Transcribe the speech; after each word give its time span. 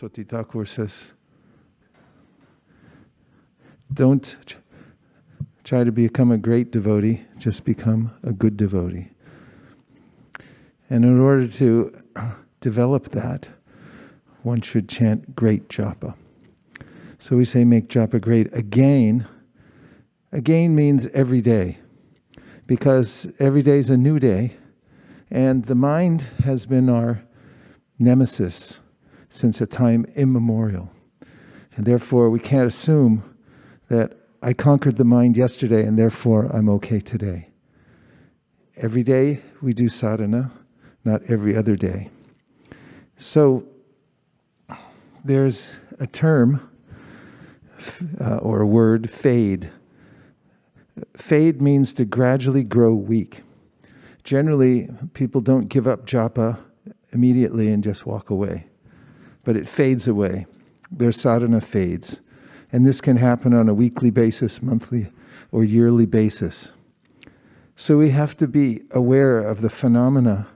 Saraswati 0.00 0.24
Thakur 0.24 0.64
says, 0.64 1.08
don't 3.92 4.34
try 5.62 5.84
to 5.84 5.92
become 5.92 6.32
a 6.32 6.38
great 6.38 6.70
devotee, 6.70 7.26
just 7.36 7.66
become 7.66 8.10
a 8.22 8.32
good 8.32 8.56
devotee. 8.56 9.08
And 10.88 11.04
in 11.04 11.20
order 11.20 11.46
to 11.48 12.02
develop 12.62 13.10
that, 13.10 13.50
one 14.42 14.62
should 14.62 14.88
chant 14.88 15.36
great 15.36 15.68
japa. 15.68 16.14
So 17.18 17.36
we 17.36 17.44
say 17.44 17.66
make 17.66 17.88
japa 17.88 18.22
great 18.22 18.50
again. 18.56 19.28
Again 20.32 20.74
means 20.74 21.08
every 21.08 21.42
day, 21.42 21.76
because 22.66 23.30
every 23.38 23.60
day 23.60 23.78
is 23.78 23.90
a 23.90 23.98
new 23.98 24.18
day, 24.18 24.56
and 25.30 25.66
the 25.66 25.74
mind 25.74 26.22
has 26.44 26.64
been 26.64 26.88
our 26.88 27.22
nemesis 27.98 28.80
since 29.30 29.60
a 29.60 29.66
time 29.66 30.04
immemorial. 30.14 30.90
And 31.76 31.86
therefore, 31.86 32.28
we 32.28 32.40
can't 32.40 32.66
assume 32.66 33.22
that 33.88 34.18
I 34.42 34.52
conquered 34.52 34.96
the 34.96 35.04
mind 35.04 35.36
yesterday 35.36 35.84
and 35.86 35.98
therefore 35.98 36.46
I'm 36.46 36.68
okay 36.70 37.00
today. 37.00 37.48
Every 38.76 39.02
day 39.02 39.42
we 39.62 39.72
do 39.72 39.88
sadhana, 39.88 40.50
not 41.04 41.22
every 41.28 41.56
other 41.56 41.76
day. 41.76 42.10
So 43.18 43.64
there's 45.24 45.68
a 45.98 46.06
term 46.06 46.66
uh, 48.20 48.36
or 48.36 48.60
a 48.60 48.66
word, 48.66 49.10
fade. 49.10 49.70
Fade 51.16 51.60
means 51.60 51.92
to 51.94 52.04
gradually 52.04 52.64
grow 52.64 52.94
weak. 52.94 53.42
Generally, 54.24 54.88
people 55.14 55.40
don't 55.40 55.68
give 55.68 55.86
up 55.86 56.06
japa 56.06 56.58
immediately 57.12 57.70
and 57.70 57.82
just 57.82 58.06
walk 58.06 58.30
away, 58.30 58.66
but 59.50 59.56
it 59.56 59.66
fades 59.66 60.06
away. 60.06 60.46
Their 60.92 61.10
sadhana 61.10 61.60
fades. 61.60 62.20
And 62.70 62.86
this 62.86 63.00
can 63.00 63.16
happen 63.16 63.52
on 63.52 63.68
a 63.68 63.74
weekly 63.74 64.12
basis, 64.12 64.62
monthly, 64.62 65.10
or 65.50 65.64
yearly 65.64 66.06
basis. 66.06 66.70
So 67.74 67.98
we 67.98 68.10
have 68.10 68.36
to 68.36 68.46
be 68.46 68.82
aware 68.92 69.40
of 69.40 69.60
the 69.60 69.68
phenomena 69.68 70.46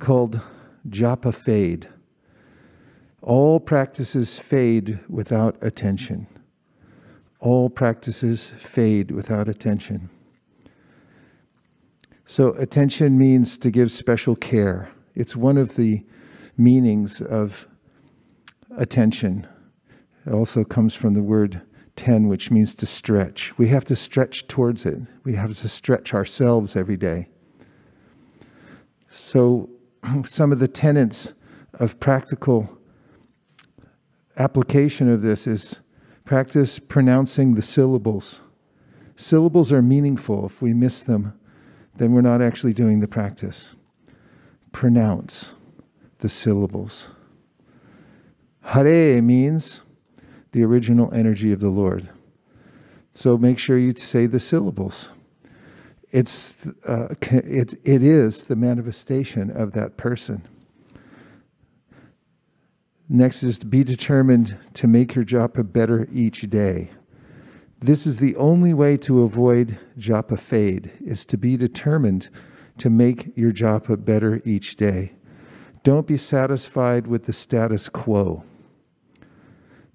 called 0.00 0.40
japa 0.88 1.32
fade. 1.32 1.88
All 3.20 3.60
practices 3.60 4.36
fade 4.36 4.98
without 5.08 5.56
attention. 5.62 6.26
All 7.38 7.70
practices 7.70 8.50
fade 8.50 9.12
without 9.12 9.48
attention. 9.48 10.10
So, 12.26 12.54
attention 12.54 13.16
means 13.16 13.56
to 13.58 13.70
give 13.70 13.92
special 13.92 14.34
care. 14.34 14.90
It's 15.14 15.36
one 15.36 15.56
of 15.56 15.76
the 15.76 16.04
meanings 16.56 17.20
of 17.20 17.68
attention. 18.76 19.46
It 20.26 20.32
also 20.32 20.64
comes 20.64 20.94
from 20.94 21.14
the 21.14 21.22
word 21.22 21.62
ten, 21.96 22.28
which 22.28 22.50
means 22.50 22.74
to 22.76 22.86
stretch. 22.86 23.56
We 23.58 23.68
have 23.68 23.84
to 23.86 23.96
stretch 23.96 24.48
towards 24.48 24.86
it, 24.86 25.00
we 25.24 25.34
have 25.34 25.56
to 25.58 25.68
stretch 25.68 26.14
ourselves 26.14 26.76
every 26.76 26.96
day. 26.96 27.28
So, 29.10 29.70
some 30.24 30.52
of 30.52 30.58
the 30.58 30.68
tenets 30.68 31.34
of 31.74 32.00
practical 32.00 32.78
application 34.36 35.08
of 35.08 35.22
this 35.22 35.46
is 35.46 35.80
practice 36.24 36.78
pronouncing 36.78 37.54
the 37.54 37.62
syllables. 37.62 38.40
Syllables 39.16 39.72
are 39.72 39.82
meaningful. 39.82 40.46
If 40.46 40.62
we 40.62 40.72
miss 40.72 41.00
them, 41.00 41.38
then 41.96 42.12
we're 42.12 42.22
not 42.22 42.40
actually 42.40 42.72
doing 42.72 43.00
the 43.00 43.08
practice. 43.08 43.74
Pronounce 44.72 45.54
the 46.18 46.28
syllables. 46.28 47.08
Hare 48.62 49.20
means 49.20 49.82
the 50.52 50.64
original 50.64 51.12
energy 51.12 51.52
of 51.52 51.60
the 51.60 51.68
Lord. 51.68 52.10
So 53.14 53.36
make 53.36 53.58
sure 53.58 53.76
you 53.76 53.94
say 53.96 54.26
the 54.26 54.40
syllables. 54.40 55.10
It's, 56.10 56.66
uh, 56.86 57.14
it, 57.30 57.74
it 57.84 58.02
is 58.02 58.44
the 58.44 58.56
manifestation 58.56 59.50
of 59.50 59.72
that 59.72 59.96
person. 59.96 60.46
Next 63.08 63.42
is 63.42 63.58
to 63.58 63.66
be 63.66 63.84
determined 63.84 64.56
to 64.74 64.86
make 64.86 65.14
your 65.14 65.24
japa 65.24 65.70
better 65.70 66.08
each 66.10 66.48
day. 66.48 66.90
This 67.80 68.06
is 68.06 68.18
the 68.18 68.36
only 68.36 68.72
way 68.72 68.96
to 68.98 69.22
avoid 69.22 69.78
japa 69.98 70.38
fade, 70.38 70.92
is 71.04 71.24
to 71.26 71.36
be 71.36 71.56
determined 71.56 72.30
to 72.78 72.88
make 72.88 73.36
your 73.36 73.52
japa 73.52 74.02
better 74.02 74.40
each 74.44 74.76
day. 74.76 75.12
Don't 75.82 76.06
be 76.06 76.16
satisfied 76.16 77.06
with 77.06 77.24
the 77.24 77.32
status 77.32 77.88
quo. 77.88 78.44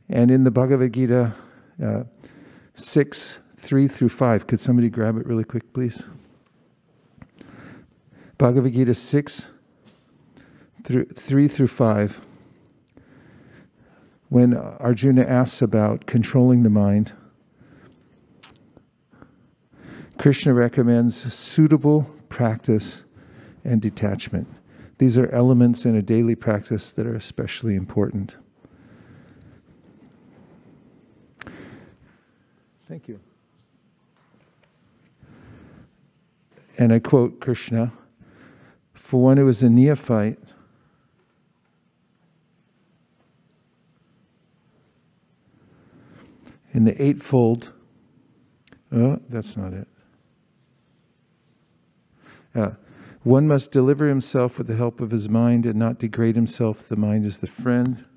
And 0.10 0.32
in 0.32 0.44
the 0.44 0.52
Bhagavad 0.52 0.94
Gita 0.94 1.34
uh, 1.84 2.04
6, 2.76 3.40
3 3.58 3.88
through 3.88 4.10
5, 4.10 4.48
could 4.48 4.60
somebody 4.60 4.90
grab 4.90 5.18
it 5.18 5.26
really 5.26 5.44
quick, 5.44 5.74
please? 5.74 6.04
Bhagavad 8.38 8.74
Gita 8.74 8.94
6, 8.94 9.48
through, 10.84 11.06
3 11.06 11.48
through 11.48 11.68
5. 11.68 12.22
When 14.30 14.56
Arjuna 14.56 15.24
asks 15.24 15.62
about 15.62 16.06
controlling 16.06 16.64
the 16.64 16.70
mind, 16.70 17.14
Krishna 20.18 20.54
recommends 20.54 21.34
suitable 21.34 22.10
practice 22.30 23.04
and 23.64 23.82
detachment. 23.82 24.48
These 24.98 25.18
are 25.18 25.30
elements 25.30 25.86
in 25.86 25.96
a 25.96 26.02
daily 26.02 26.36
practice 26.36 26.92
that 26.92 27.06
are 27.06 27.16
especially 27.16 27.76
important. 27.76 28.36
Thank 32.88 33.10
you. 33.10 33.20
And 36.78 36.94
I 36.94 37.00
quote 37.00 37.42
Krishna 37.42 37.92
For 38.94 39.22
one 39.22 39.38
who 39.38 39.48
is 39.50 39.62
a 39.62 39.70
neophyte, 39.70 40.40
in 46.72 46.86
the 46.86 47.02
eightfold, 47.02 47.74
oh, 48.92 49.20
that's 49.28 49.58
not 49.58 49.74
it. 49.74 49.88
Uh, 52.56 52.72
one 53.24 53.48
must 53.48 53.72
deliver 53.72 54.08
himself 54.08 54.58
with 54.58 54.68
the 54.68 54.76
help 54.76 55.02
of 55.02 55.12
his 55.12 55.28
mind 55.28 55.66
and 55.66 55.76
not 55.76 56.00
degrade 56.00 56.36
himself. 56.36 56.88
The 56.88 56.96
mind 56.96 57.26
is 57.26 57.40
the 57.40 57.48
friend 57.48 58.08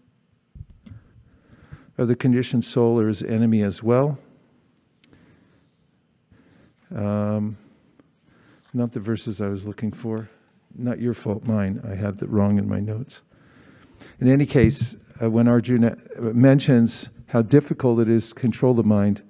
of 1.99 2.07
the 2.07 2.15
conditioned 2.15 2.65
soul 2.65 3.01
or 3.01 3.09
his 3.09 3.23
enemy 3.23 3.63
as 3.63 3.83
well. 3.83 4.19
Um, 6.95 7.57
not 8.73 8.93
the 8.93 9.01
verses 9.01 9.41
I 9.41 9.49
was 9.49 9.67
looking 9.67 9.93
for. 9.93 10.29
Not 10.77 11.01
your 11.01 11.15
fault, 11.15 11.47
mine. 11.47 11.81
I 11.85 11.95
had 11.95 12.19
that 12.19 12.29
wrong 12.29 12.59
in 12.59 12.69
my 12.69 12.81
notes. 12.81 13.23
In 14.21 14.29
any 14.29 14.47
case, 14.47 14.97
uh, 15.21 15.31
when 15.31 15.49
Arjuna 15.49 15.97
mentions 16.19 17.09
how 17.29 17.43
difficult 17.43 18.01
it 18.01 18.09
is 18.09 18.29
to 18.29 18.35
control 18.35 18.75
the 18.75 18.85
mind, 18.85 19.23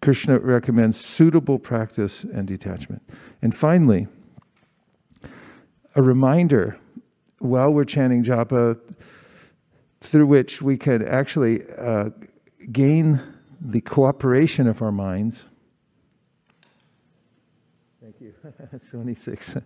Krishna 0.00 0.38
recommends 0.38 0.98
suitable 0.98 1.58
practice 1.58 2.24
and 2.24 2.46
detachment. 2.46 3.02
And 3.42 3.54
finally, 3.54 4.08
a 5.94 6.02
reminder 6.02 6.78
while 7.38 7.70
we're 7.70 7.84
chanting 7.84 8.24
japa 8.24 8.78
through 10.00 10.26
which 10.26 10.62
we 10.62 10.78
could 10.78 11.02
actually 11.02 11.62
uh, 11.76 12.10
gain 12.72 13.20
the 13.60 13.80
cooperation 13.80 14.66
of 14.66 14.80
our 14.80 14.92
minds. 14.92 15.46
Thank 18.02 18.20
you. 18.20 18.34
That's 18.72 18.90
26. 18.90 19.58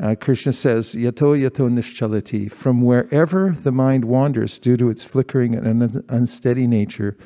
Uh, 0.00 0.16
Krishna 0.18 0.52
says, 0.52 0.94
Yato 0.94 1.38
yato 1.38 1.70
nischalati, 1.70 2.50
from 2.50 2.82
wherever 2.82 3.50
the 3.50 3.70
mind 3.70 4.06
wanders 4.06 4.58
due 4.58 4.76
to 4.76 4.88
its 4.88 5.04
flickering 5.04 5.54
and 5.54 6.02
unsteady 6.08 6.66
nature, 6.66 7.16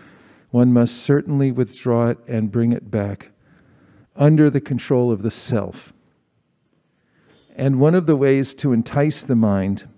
one 0.50 0.73
must 0.73 0.97
certainly 0.97 1.53
withdraw 1.53 2.09
it 2.09 2.19
and 2.26 2.50
bring 2.50 2.73
it 2.73 2.91
back 2.91 3.31
under 4.17 4.50
the 4.50 4.61
control 4.61 5.12
of 5.12 5.23
the 5.23 5.31
self. 5.31 5.93
And 7.55 7.81
one 7.81 7.94
of 7.94 8.06
the 8.06 8.17
ways 8.17 8.55
to 8.56 8.73
entice 8.73 9.23
the 9.23 9.37
mind 9.37 9.88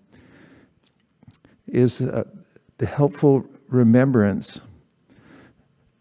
is 1.67 2.01
uh, 2.01 2.25
the 2.79 2.87
helpful 2.87 3.47
remembrance 3.69 4.61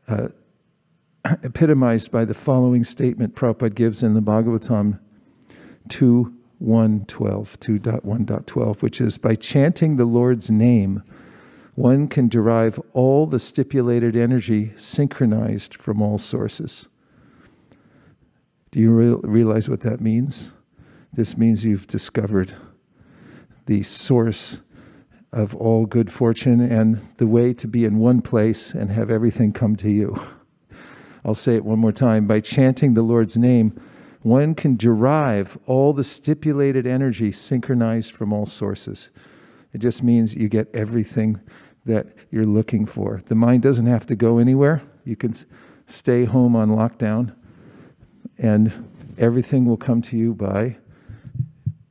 uh, 0.08 0.30
epitomized 1.44 2.12
by 2.12 2.26
the 2.26 2.34
following 2.34 2.84
statement 2.84 3.36
Prabhupada 3.36 3.76
gives 3.76 4.04
in 4.04 4.14
the 4.14 4.22
Bhagavatam 4.22 5.00
2 5.90 6.38
2.1.12, 6.60 8.82
which 8.82 9.00
is 9.00 9.18
by 9.18 9.36
chanting 9.36 9.98
the 9.98 10.06
Lord's 10.06 10.50
name, 10.50 11.04
one 11.76 12.08
can 12.08 12.28
derive 12.28 12.80
all 12.94 13.28
the 13.28 13.40
stipulated 13.40 14.16
energy 14.16 14.74
synchronized 14.76 15.76
from 15.76 16.02
all 16.02 16.18
sources. 16.18 16.88
Do 18.72 18.80
you 18.80 18.92
re- 18.92 19.20
realize 19.24 19.70
what 19.70 19.82
that 19.82 20.02
means? 20.02 20.50
This 21.14 21.38
means 21.38 21.64
you've 21.64 21.88
discovered 21.88 22.56
the 23.68 23.84
source 23.84 24.62
of 25.32 25.56
all 25.56 25.86
good 25.86 26.12
fortune 26.12 26.62
and 26.62 27.06
the 27.18 27.28
way 27.28 27.54
to 27.54 27.68
be 27.68 27.86
in 27.86 28.00
one 28.00 28.22
place 28.22 28.72
and 28.72 28.92
have 28.92 29.10
everything 29.10 29.52
come 29.52 29.76
to 29.76 29.90
you. 29.90 30.16
I'll 31.26 31.36
say 31.36 31.56
it 31.56 31.66
one 31.66 31.80
more 31.80 31.92
time. 31.92 32.28
By 32.28 32.40
chanting 32.40 32.94
the 32.94 33.02
Lord's 33.02 33.36
name, 33.36 33.80
one 34.22 34.56
can 34.56 34.76
derive 34.76 35.58
all 35.66 35.94
the 35.94 36.04
stipulated 36.04 36.88
energy 36.88 37.32
synchronized 37.32 38.14
from 38.14 38.32
all 38.32 38.46
sources. 38.46 39.10
It 39.74 39.80
just 39.80 40.02
means 40.02 40.34
you 40.34 40.50
get 40.50 40.74
everything 40.74 41.40
that 41.86 42.08
you're 42.32 42.46
looking 42.46 42.86
for. 42.86 43.22
The 43.28 43.36
mind 43.36 43.64
doesn't 43.64 43.86
have 43.86 44.06
to 44.08 44.16
go 44.16 44.38
anywhere. 44.38 44.82
You 45.04 45.16
can 45.16 45.36
stay 45.86 46.26
home 46.26 46.56
on 46.56 46.70
lockdown, 46.70 47.36
and 48.38 48.90
everything 49.18 49.66
will 49.66 49.78
come 49.78 50.02
to 50.04 50.18
you 50.18 50.34
by 50.34 50.78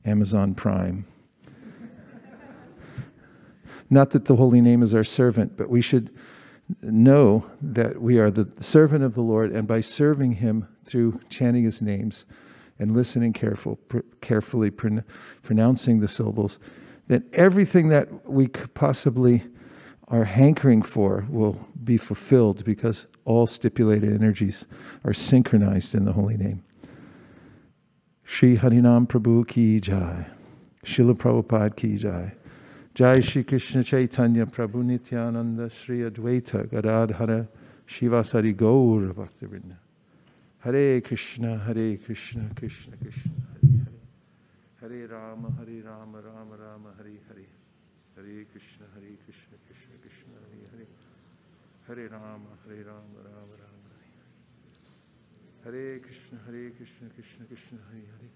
Amazon 0.04 0.54
Prime. 0.54 1.06
Not 3.88 4.10
that 4.10 4.24
the 4.24 4.36
holy 4.36 4.60
name 4.60 4.82
is 4.82 4.94
our 4.94 5.04
servant, 5.04 5.56
but 5.56 5.68
we 5.68 5.80
should 5.80 6.10
know 6.82 7.48
that 7.60 8.00
we 8.00 8.18
are 8.18 8.30
the 8.30 8.50
servant 8.60 9.04
of 9.04 9.14
the 9.14 9.22
Lord, 9.22 9.52
and 9.52 9.68
by 9.68 9.80
serving 9.80 10.32
Him 10.32 10.66
through 10.84 11.20
chanting 11.30 11.64
His 11.64 11.80
names 11.80 12.24
and 12.78 12.94
listening 12.94 13.32
careful, 13.32 13.76
pr- 13.76 14.00
carefully, 14.20 14.70
pr- 14.70 14.98
pronouncing 15.42 16.00
the 16.00 16.08
syllables, 16.08 16.58
that 17.08 17.22
everything 17.32 17.88
that 17.88 18.28
we 18.28 18.48
could 18.48 18.74
possibly 18.74 19.44
are 20.08 20.24
hankering 20.24 20.82
for 20.82 21.26
will 21.28 21.66
be 21.82 21.96
fulfilled 21.96 22.64
because 22.64 23.06
all 23.24 23.46
stipulated 23.46 24.12
energies 24.12 24.66
are 25.04 25.14
synchronized 25.14 25.94
in 25.94 26.04
the 26.04 26.12
holy 26.12 26.36
name. 26.36 26.62
Shri 28.24 28.56
Harinam 28.56 29.06
Prabhu 29.06 29.46
Ki 29.46 29.80
Jai. 29.80 30.26
Srila 30.84 31.14
Prabhupada 31.14 31.74
Ki 31.74 31.96
Jai. 31.96 32.34
Jai 32.96 33.20
Shri 33.20 33.44
Krishna 33.44 33.84
Chaitanya 33.84 34.46
Prabhu 34.46 34.82
Nityananda 34.82 35.68
Sri 35.68 35.98
Advaita 35.98 36.66
Gadadhara 36.66 37.46
Shivasari 37.86 38.56
Gaur 38.56 39.12
Bhaktivinoda. 39.12 39.76
Hare 40.60 41.02
Krishna, 41.02 41.58
Hare 41.58 41.98
Krishna, 41.98 42.48
Krishna 42.56 42.96
Krishna, 42.96 43.32
Hare 44.80 44.96
Hare. 44.96 44.96
Hare 44.96 45.08
Rama, 45.08 45.52
Hare 45.58 45.82
Rama, 45.84 46.22
Rama 46.22 46.56
Rama, 46.56 46.94
Hare 46.96 47.20
Hare. 47.28 47.44
Hare 48.16 48.46
Krishna, 48.50 48.86
Hare 48.94 49.12
Krishna, 49.26 49.58
Krishna 49.66 49.96
Krishna, 50.00 50.32
Hare 50.40 50.64
Hare. 50.72 50.88
Hare 51.86 52.08
Rama, 52.08 52.48
Hare 52.64 52.80
Rama, 52.82 53.20
Rama 53.28 53.56
Rama, 53.60 53.90
Hare 53.92 54.08
Hare. 55.68 55.76
Hare 55.76 55.98
Krishna, 56.00 56.38
Hare 56.46 56.70
Krishna, 56.70 57.10
Krishna 57.12 57.44
Krishna, 57.44 57.78
Hare 57.92 58.08
Hare. 58.08 58.35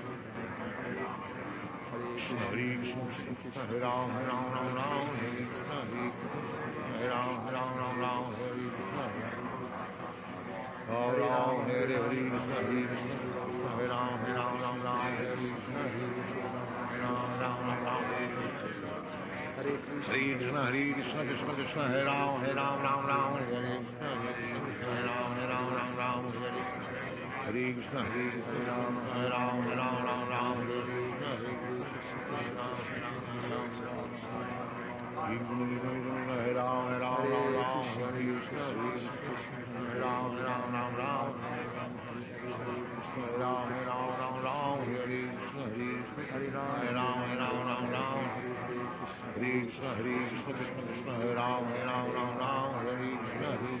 Krishna, 2.31 3.03
Krishna 3.11 3.35
Krishna, 3.41 3.65
Hare 3.67 3.79
Ram, 3.79 4.09
Hare 4.11 4.25
Ram, 4.25 4.51
Ram 4.53 4.75
Ram, 4.75 5.15
Hare 5.19 5.43
Krishna, 5.51 5.75
Hare 5.91 6.11
Krishna, 6.15 6.39
Hare 6.95 7.09
Ram, 7.09 7.43
Hare 7.43 7.55
Ram, 7.55 7.75
Ram 7.77 7.99
Ram, 7.99 8.23
Hare 8.31 8.55
Krishna, 8.71 9.03
Hare 10.87 11.19
Ram, 11.19 11.67
Hare 11.67 11.87
Hare 11.87 12.07
Krishna, 12.07 12.55
Hare 12.55 12.87
Krishna, 12.87 13.19
Hare 13.67 13.87
Ram, 13.87 14.19
Hare 14.21 14.35
Ram, 14.35 14.53
Ram 14.61 14.77
Ram, 14.81 14.99
Hare 15.01 15.35
Krishna, 15.35 15.81
Hare 15.81 17.01
Ram, 17.01 17.39
Ram 17.41 17.57
Ram, 17.67 17.83
Ram, 17.83 18.03
Hare 18.11 18.27
Krishna. 18.61 18.91
Hare 19.55 19.75
Krishna. 19.81 20.15
Hare 20.61 20.93
Krishna, 20.93 21.21
Krishna, 21.25 21.51
Krishna 21.53 21.83
Hare 21.87 22.05
Ram, 22.05 22.39
Hare 22.41 22.55
Ram, 22.55 22.81
Ram 22.81 23.05
Ram, 23.05 23.33
Hare 23.33 23.51
Krishna, 23.51 24.07
Hare 24.87 25.03
Ram, 25.03 25.35
Hare 25.35 25.51
Ram, 25.51 25.67
Ram 25.75 25.91
Ram, 25.99 26.31
Hare 26.31 26.51
Krishna. 26.51 26.91
Hare 27.43 27.73
Krishna, 27.75 27.99
Hare 28.07 28.29
Krishna, 28.31 28.55
Hare 29.11 29.29
Ram, 29.29 29.63
Hare 29.67 29.75
Ram, 29.75 30.05
Ram 30.05 30.29
Ram, 30.29 30.55
Hare 30.55 30.81
Krishna, 30.81 31.10
Hare 32.01 33.77
Krishna, 49.61 49.87
Hare 49.87 50.25
Krishna. 50.31 50.51
Hare 50.51 50.55
Krishna, 50.55 51.11
Hare 51.11 51.35
Ram, 51.35 51.65
Hare 51.65 51.85
Ram, 51.85 52.13
Ram 52.13 52.37
Ram, 52.37 52.73
Hare 52.73 52.97
Krishna, 52.97 53.21
Hare 53.21 53.21
Krishna, 53.61 53.80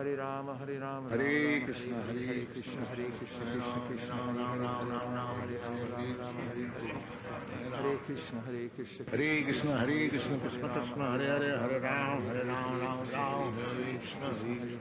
Hare 0.00 0.14
Rama, 0.14 0.56
Hare 0.56 0.78
Rama, 0.78 1.10
Hare 1.10 1.28
Rama 1.28 1.60
Rama, 1.60 1.64
Krishna, 1.66 2.00
Hare 2.06 2.24
Hare 2.24 2.40
Hare 2.40 2.46
Krishna, 2.46 2.86
Hare 2.88 3.04
Krishna, 3.18 3.44
Hare 3.44 3.60
Krishna 3.60 3.60
Ram, 3.60 3.84
Krishna, 3.86 4.16
Hare 4.16 4.40
Hare 4.40 4.56
Ram, 4.56 4.88
Hare, 4.88 5.04
Ram, 5.04 5.04
Hare 5.04 5.04
Ram, 5.04 5.04
Rama, 5.04 5.12
Ram, 5.12 5.36
Hare 5.36 5.60
Rama, 5.60 5.92
Hare 5.92 6.16
Rama 6.16 6.24
Rama, 6.24 6.40
Hare 6.48 6.72
Hare. 6.72 7.04
Hare 7.10 7.82
Hare 7.82 7.98
Krishna, 8.06 8.40
Hare 8.40 8.70
Krishna, 8.74 9.04
Hare 9.10 9.42
Krishna, 9.44 9.76
Hare 9.76 10.08
Krishna, 10.08 10.38
Krishna 10.38 10.68
Krishna, 10.68 11.04
Hare 11.10 11.26
Hare, 11.26 11.58
Hare 11.58 11.80
Ram, 11.80 12.24
Hare 12.26 12.44
Ram, 12.44 12.80
Ram 12.80 13.04
Ram, 13.12 13.52
Hare 13.52 13.98
Krishna, 14.00 14.26
Hare 14.30 14.80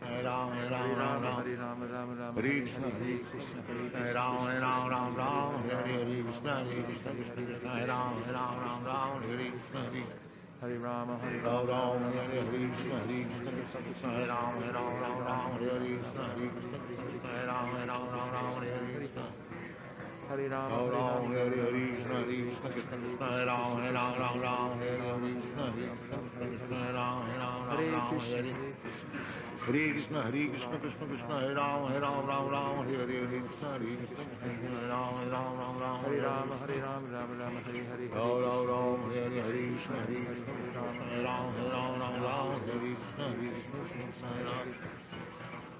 Hare 0.00 0.22
Ram, 0.24 0.50
Hare 0.52 0.72
Ram, 0.72 1.04
Hare 1.04 1.04
Ram 1.04 1.04
Rama, 1.04 1.24
Ram, 1.24 1.36
Hare 1.36 1.56
Rama, 1.56 1.84
Rama 1.84 2.14
Rama, 2.14 2.40
Hare 2.40 2.52
Hare 2.52 2.60
Krishna, 2.60 2.88
Hare, 2.88 3.04
Hare 3.04 3.20
Krishna, 3.30 3.62
Hare 3.62 3.84
Hare 3.84 4.32
Krishna, 8.14 8.40
Ram, 9.84 10.23
Hare 10.60 10.78
Rama, 10.78 11.18
Hare 11.18 11.40
Ram 11.42 11.66
Rama, 11.66 11.98
Ram, 12.08 12.28
Rama 12.28 12.46
Rama, 17.46 17.84
Rama, 17.86 18.06
Rama, 18.06 18.50
Hare 18.54 18.54
Hare, 18.54 18.70
Hare 18.70 18.94
Krishna, 18.96 19.24
Hare 20.28 20.48
Krishna, 22.44 22.70
Krishna 22.70 22.96
Krishna, 22.96 23.26
Hare 23.28 23.44
Ram, 23.46 23.76
Hare 23.76 23.92
Ram, 23.92 24.18
Ram 24.18 24.40
Ram, 24.40 24.78
Hare 24.78 24.96
Hare 24.96 25.20
Krishna, 25.20 25.62
Hare 25.72 25.92
Krishna, 25.94 26.16
Krishna, 26.34 26.76
Hare 26.78 26.92
Ram, 26.94 27.16
Hare 27.24 27.38
Ram, 27.38 27.60
Ram 27.64 27.74
Hare 27.74 27.90
Ram, 27.90 28.08
Krishna, 28.08 28.24
Hare 28.24 28.54
Hare 28.54 28.80
Krishna. 28.80 29.20
Hare 29.64 29.92
Krishna, 29.92 30.18
Hare 30.22 30.48
Krishna, 30.48 30.76
Krishna 30.80 31.04
Krishna, 31.06 31.34
Hare 31.40 31.54
Ram, 31.54 31.80
Hare 31.88 32.00
Ram, 32.00 32.26
Ram 32.26 32.46
Ram, 32.48 32.76
Hare 32.84 33.04
Hare 33.04 33.40
Krishna, 33.44 33.68
Hare 33.74 33.96
Krishna, 34.00 34.24
Hare 34.40 34.88
Ram, 34.88 35.12
Hare 35.14 35.28
Ram, 35.28 35.52
Ram 35.60 35.76
Ram, 35.78 35.96
Hare 36.04 36.20
Rama, 36.20 36.56
Hare 36.56 36.80
Rama, 36.80 37.06
Rama 37.12 37.34
Rama, 37.36 37.60
Hare 37.60 37.84
Hare, 37.84 38.08
Ram 38.08 38.32
Hare 38.32 38.44
Ram 38.44 38.64
Ram, 38.64 39.00
Hare 39.12 39.28
Hare, 39.28 39.68
Hare 39.84 40.24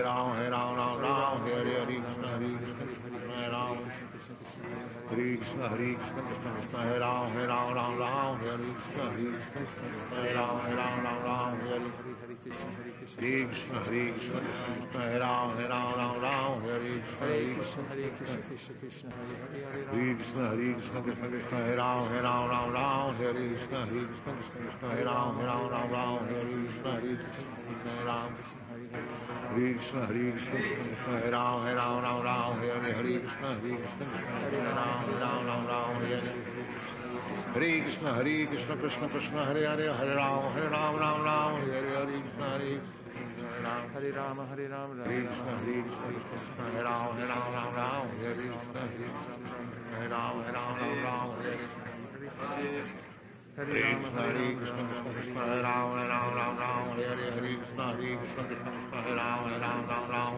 رام 10.33 10.59
رام 10.77 11.05
رام 11.05 11.59
رام 11.65 12.16
Hare 12.51 12.93
Krishna. 12.97 13.23
Hare 13.23 13.47
Krishna, 13.47 13.81
Krishna, 13.81 14.39
Krishna 14.39 14.71
Krishna, 14.75 14.99
Hare 14.99 15.19
Ram, 15.19 15.55
Hare 15.57 15.67
Ram, 15.67 15.95
Ram 15.97 16.21
Ram, 16.21 16.61
Hare 16.61 16.79
Krishna, 16.79 17.19
Hare 17.19 17.43
Hare 17.43 17.55
Krishna, 17.55 17.83
Hare 17.87 18.11
Krishna, 18.11 18.43
Krishna 18.47 18.73
Krishna, 18.77 19.09
Hare 19.11 19.37
Hare, 19.37 19.57
Hare 19.57 19.71
Hare 19.71 19.83
Rama. 19.83 20.17
Krishna, 20.17 20.47
Hare 20.47 20.73
Krishna, 20.73 21.01
Krishna 21.01 21.27
Krishna, 21.27 21.57
Hare 21.57 21.75
Ram, 21.77 22.07
Hare 22.07 22.21
Ram, 22.23 22.49
Ram 22.49 22.71
Ram, 22.71 23.07
Hare 23.07 23.27
Krishna, 23.27 23.77
Hare 23.77 24.05
Krishna, 24.07 24.33
Krishna 24.33 24.59
Krishna, 24.63 24.87
Hare 24.87 25.05
Ram, 25.05 25.37
Hare 25.37 25.47
Ram, 25.47 25.69
Ram 25.69 25.91
Ram, 25.91 26.27
Hare 26.27 26.45
Krishna, 26.45 26.91
Hare 26.91 27.15
Krishna, 27.17 27.57
Krishna 27.67 27.91
Hare 27.91 28.05
Ram. 28.05 28.31
Hare 28.37 29.67
Hare, 29.67 29.73
Hare 29.73 29.73
Hare 29.73 29.73
Krishna, 29.73 30.05
Hare 30.05 30.31
Krishna, 30.31 30.57
Krishna 30.57 30.87
Krishna, 30.87 31.19
Hare 31.19 31.31
Ram, 31.31 31.61
Hare 31.63 31.75
Ram, 31.75 32.03
Ram 32.03 32.19
Ram, 32.23 32.59
Hare 32.59 32.79
Hare, 32.79 32.93
Hare 32.93 33.19
Krishna, 33.19 33.47
Hare 33.47 33.77
Krishna, 33.77 34.05
Hare 34.39 34.63
Ram, 34.63 35.03
Hare 35.07 35.19
Ram, 35.19 35.45
Ram 35.45 35.67
Ram, 35.67 35.95
Hare 35.95 36.21
Hare. 36.21 36.56
Hare 37.53 37.81
Krishna, 37.81 38.13
Hare 38.13 38.47
Krishna, 38.47 38.75
Krishna 38.77 39.09
Krishna, 39.09 39.45
Hare 39.45 39.65
Hare, 39.65 39.93
Hare 39.93 40.15
Ram, 40.15 40.51
Hare 40.53 40.69
Ram, 40.69 40.95
Ram 40.95 41.21
Ram, 41.21 41.61
Hare 41.61 41.71
Hare, 41.71 41.95
Hare 41.95 42.21
Krishna, 42.21 42.45
Hare 42.45 42.67
Hare 42.67 42.81
Ram. 43.63 43.89
Hare 43.93 44.11
Rama, 44.11 44.45
Hare 44.47 44.67
Rama, 44.67 44.93
Rama 44.93 45.03
Hare 45.03 45.21
Rama, 45.21 45.43
Krishna, 45.43 45.57
Hare 45.57 45.83
Krishna, 45.87 46.63
Hare 46.63 46.83
Ram, 46.83 47.17
Hare 47.17 47.27
Ram, 47.27 47.45
Ram 47.53 47.75
Ram, 47.75 48.09
Hare 48.17 48.33
Krishna, 48.33 48.79
Hare 48.79 49.09
Hare 49.93 50.07
Ram, 50.09 50.43
Hare 50.43 50.53
Ram, 50.53 50.77
Ram 50.77 51.03
Ram, 51.03 51.27
Hare 51.37 51.57
Hare. 51.57 51.97
Hare 53.55 53.67
Hare 53.67 53.81
Rama, 53.81 54.07
Krishna, 54.07 54.21
Hare 54.21 54.53
Krishna, 54.57 54.83
Krishna 54.87 55.11
Krishna, 55.13 55.41
Hare 55.45 55.61
Ram, 55.61 55.87
Hare 55.97 56.09
Ram, 56.09 56.33
Ram 56.35 56.53
Ram, 56.57 56.85
Hare 56.87 57.07
Hare, 57.07 57.31
Hare 57.31 57.57
Krishna, 57.57 57.85
Hare 57.85 58.17
Krishna, 58.17 58.43
Krishna 58.43 58.71
Krishna, 58.71 59.01
Hare 59.01 59.15
Ram, 59.15 60.37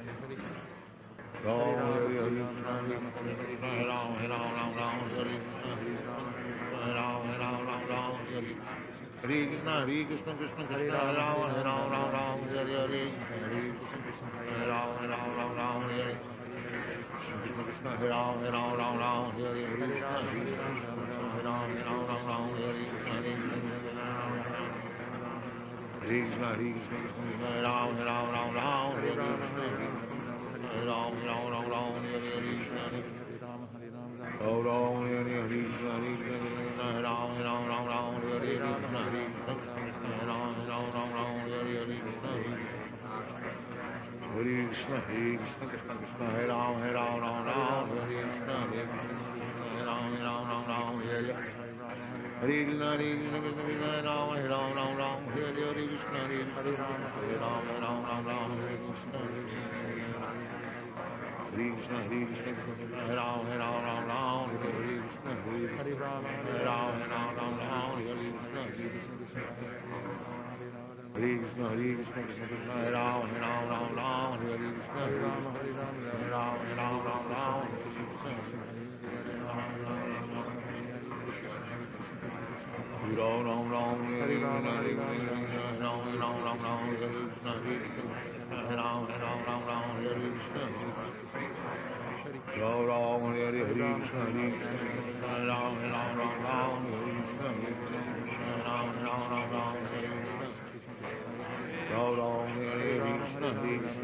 Hare 3.61 3.85
Ram, 3.85 4.15
Hare 4.15 4.29
Ram, 4.29 4.53
Ram 4.55 4.71
Ram, 4.73 5.09
Hare 5.09 5.35
Krishna, 5.35 5.67
Hare 5.67 5.83
Krishna. 5.83 6.23
Ram, 6.95 7.27
Hare 7.27 7.39
Hare, 7.43 7.81
Krishna, 9.43 9.83
Hare 9.83 10.07
Krishna, 10.07 10.63
Hare 10.65 10.91
Ram, 11.13 11.39
Hare 11.43 11.63
Ram, 11.63 11.91
Ram 11.91 12.07
Ram, 12.11 12.39
Hare 12.47 12.87
Krishna, 12.87 13.27
Hare 13.27 13.75
Krishna, 13.83 14.27
Hare 14.33 14.67
Ram, 14.67 14.89
Hare 14.97 15.09
Ram, 15.09 15.35
Ram 15.35 15.51
Ram, 15.55 15.81
Hare 15.83 16.03
Krishna. 16.03 16.33
Hare 17.23 17.51
Krishna, 17.53 17.91
Hare 17.97 18.11
Krishna, 18.13 18.61
Krishna 19.03 19.57
Krishna, 20.23 20.93
Hare 20.93 21.12
Ram, 21.41 21.69
Hare 21.69 21.83
Ram, 21.83 22.05
Ram 22.07 22.25
Ram, 22.27 22.49
Hare 22.53 22.73
Hare. 22.73 23.73
Hare 44.33 44.67
Krishna, 44.69 44.99
Hare 46.17 46.47
Ram, 46.47 46.81
Hare 46.81 46.93
Ram, 46.93 47.19
Ram 47.19 47.45
Ram, 47.45 47.93
Hare. 51.03 51.35
Krishna 52.43 52.85
Hare 52.91 52.97
Krishna, 52.97 53.39
Krishna, 53.39 53.63
Krishna, 53.63 54.01
Ram, 54.03 54.29
Ram, 54.33 54.73
Ram 54.75 54.97
Ram, 54.97 55.23
Hare 55.27 55.53
Hare. 55.53 55.73
Krishna, 55.73 56.19
Hare 56.23 56.45
Hare 56.53 56.75
Ram 56.75 57.01
Hare 57.13 57.37
Ram, 57.37 57.67
Ram, 57.81 57.99
Ram 58.03 58.25
Ram, 58.25 58.51
Hare 58.59 58.77
Krishna, 58.83 59.19
Hare 59.19 59.43
Krishna, 59.43 59.73
Hare 61.51 61.69
Krishna, 61.75 61.97
Hare 62.03 62.25
Krishna, 62.25 62.99
Hare 62.99 63.15
Ram, 63.15 63.45
Hare 63.45 63.59
Ram, 63.59 63.83
Ram 63.83 64.07
Ram, 64.07 64.49
Hare 64.49 64.71
Krishna, 64.73 65.31
Hare 65.33 65.95
Ram, 65.95 66.23
Hare 66.23 66.63
Ram, 66.63 66.99
Ram 67.09 67.31
Ram, 67.33 67.59
Hare 67.63 68.15
Krishna, 68.15 68.41
Hare 68.43 68.71
Krishna, 68.73 69.41
Hare 71.13 71.37
Krishna, 71.37 71.67
Hare 71.69 71.95
Krishna, 71.95 72.23
Krishna, 72.23 72.47
Krishna, 72.47 72.73
Hare 72.73 72.91
Ram, 72.91 73.27
Hare 73.27 73.39
Ram, 73.39 73.69
Ram 73.69 73.95
Ram, 73.95 74.31
Hare 74.41 74.57
Krishna, 74.57 75.01
Hare 75.03 75.19
Ram, 75.19 75.43
Hare 75.53 75.73
Ram, 76.29 76.57
Ram 76.75 77.05
Ram, 77.05 77.61
Hare 77.63 77.81
Krishna, 77.83 78.05
Hare 78.23 78.39
Krishna, 78.41 78.83
Krishna, 83.23 83.53
Krishna 103.53 103.63
Krishna, 103.63 104.03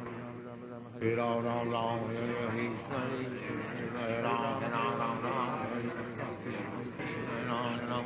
Hare 1.00 1.16
Ram, 1.16 1.44
Ram 1.44 1.70
Ram, 1.70 2.06
Hare 2.80 3.24
Hare 3.90 4.22
Ram 4.22 4.46
Ram 4.80 5.22
Ram 5.22 5.54
Hare 5.60 5.90
Krishna 6.42 6.66
Hare 6.66 6.90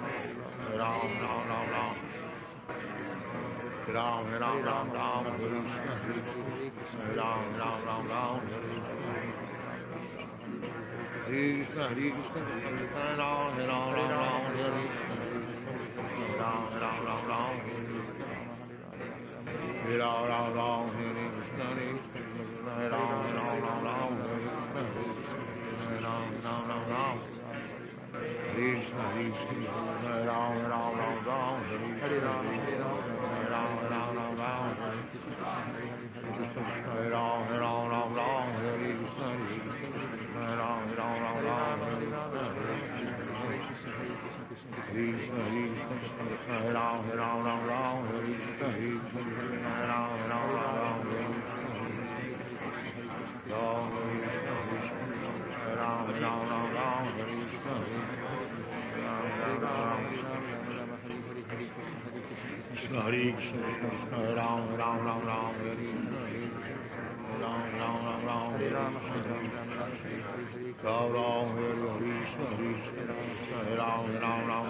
Ram 0.81 1.11
Ram 1.21 1.45
Ram 1.47 1.67
Hare 1.67 2.65
Ram 3.93 4.25
Hare 4.25 4.39
Ram 4.39 4.63
Ram 4.63 4.87
Ram 4.91 5.25
Hare 5.25 5.61
Krishna 5.61 5.93
Hare 6.01 6.25
Krishna 6.75 7.05
Hare 7.05 7.17
Ram 7.17 7.45
Ram 7.59 7.79
Ram 7.85 8.03
Ram 8.07 8.41
Hare 8.41 8.65
Krishna 11.25 11.83
Hare 11.85 12.09
Krishna 12.11 12.41
Krishna 12.41 12.69
Krishna 12.71 12.99
Hare 12.99 13.17
Ram 13.17 13.53
Hare 13.53 13.67
Ram 13.67 13.93
Ram 13.93 14.09
Ram 14.09 14.49
Hare 14.55 14.81
Krishna 16.01 16.49
Hare 16.61 16.81
Ram 16.81 17.05
Hare 17.05 17.17
Ram 19.81 20.25
Ram 20.25 20.25
Ram 20.25 20.25
Hare 20.25 20.25
Krishna 20.25 20.25
Hare 20.25 20.25
Ram 20.25 20.29
Ram 20.31 20.55
Ram 20.55 20.89
Hare 20.89 21.27
Krishna 21.31 21.65
Hare 21.71 21.99
Krishna 22.31 22.71
Hare 22.71 22.89
Ram 22.89 23.19
Hare 25.71 26.01
Ram 26.01 26.25
Ram 26.41 26.83
Ram 26.89 27.17
Hare 27.17 28.50
Krishna 28.61 29.05
Krishna 29.17 29.73
Ram 30.23 30.53
Ram 30.69 30.93
Ram 30.95 31.17
Ram 31.25 31.57
Hare 31.99 32.19
Ram, 32.21 32.45
Hare 32.45 32.77
Ram, 32.77 33.01
Hare 33.01 33.49
Ram 33.49 33.73
Ram 33.89 34.13
Ram 34.15 34.37
Ram 34.37 34.77
Hare 34.77 35.01
Krishna 35.09 35.49
Ram, 37.09 37.41
Ram 37.49 37.89
Ram 37.89 38.13
Ram 38.13 38.47
Hare 38.61 38.93
Krishna 39.01 39.27
Krishna 39.49 40.45
Ram 40.61 40.93
Ram 40.93 41.13
Ram 41.23 41.37
Ram 41.41 41.79
Hare 41.81 42.05
Krishna 43.65 43.97
Krishna, 44.51 44.77
Krishna, 44.91 45.41
Ram 46.71 47.01
Ram 47.17 47.41
Ram 47.41 47.61
Ram 47.65 47.97
Hare 48.05 48.29
Krishna 48.37 48.67
Krishna 48.77 49.21
Ram 49.89 50.13
Ram 50.29 50.47
Ram 50.53 50.77
Ram 50.81 51.01
Hare 51.01 51.25
Krishna 51.31 51.57
Ram 51.61 51.79
Ram 52.77 53.25
Ram 53.25 53.25
Ram 53.49 53.89
Hare 53.91 54.17
Krishna 54.21 54.53
Krishna, 54.69 55.07
Ram 55.77 56.05
Ram 56.21 56.39
Ram 56.47 56.65
Ram 56.75 57.03
Hare 57.17 57.35
Krishna 57.49 58.40
Hare 63.01 63.33
Krishna 63.33 63.67
Ram 64.35 64.75
Ram 64.77 65.05
Ram 65.05 65.25
Ram 65.25 65.53
Hare 65.57 65.75
Ram, 67.41 67.59
Hare 67.61 67.81
Ram, 67.81 67.97
Ram 68.07 68.25
Ram, 68.25 68.51
Hare 68.51 68.69
Hare, 68.69 68.87
Hare 68.87 69.07
Krishna, 70.61 70.83
Ram 70.83 71.11
Ram 71.11 71.47
Hare 71.51 71.75
Krishna 71.91 72.45
Hare 72.51 72.71
Krishna 72.71 73.17
Hare 73.51 73.75
Ram 73.75 74.07
Hare 74.07 74.21
Ram 74.21 74.47
Ram 74.47 74.67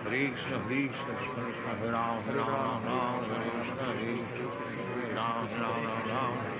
Hare 0.05 0.29
Krishna, 0.29 0.57
Hare 0.61 0.89
Krishna, 0.89 1.13
Krishna 1.17 1.41
Krishna, 1.49 1.73
Ram, 1.91 2.17
Ram, 2.27 2.49
Ram 2.53 2.85
Ram, 2.85 3.25
Hare 3.31 3.49
Krishna, 3.51 3.85
Hare 3.97 4.17
Hare 4.91 5.15
Ram, 5.15 5.49
Ram, 5.49 5.79
Ram 5.87 6.09
Ram. 6.09 6.60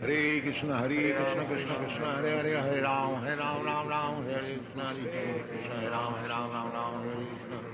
Hare 0.00 0.40
Krishna, 0.40 0.78
Hare 0.78 1.12
Krishna, 1.14 1.44
Krishna 1.46 1.74
Krishna, 1.78 2.08
Hare 2.14 2.82
Ram, 2.82 3.24
Ram, 3.24 3.64
Ram, 3.64 3.88
Ram, 3.88 4.24
Hare 4.24 4.40
Krishna, 4.40 4.84
Hare 4.84 5.42
Krishna, 5.48 5.80
Hare 5.80 5.90
Krishna, 5.94 6.48
Krishna 6.54 7.00
Krishna, 7.38 7.73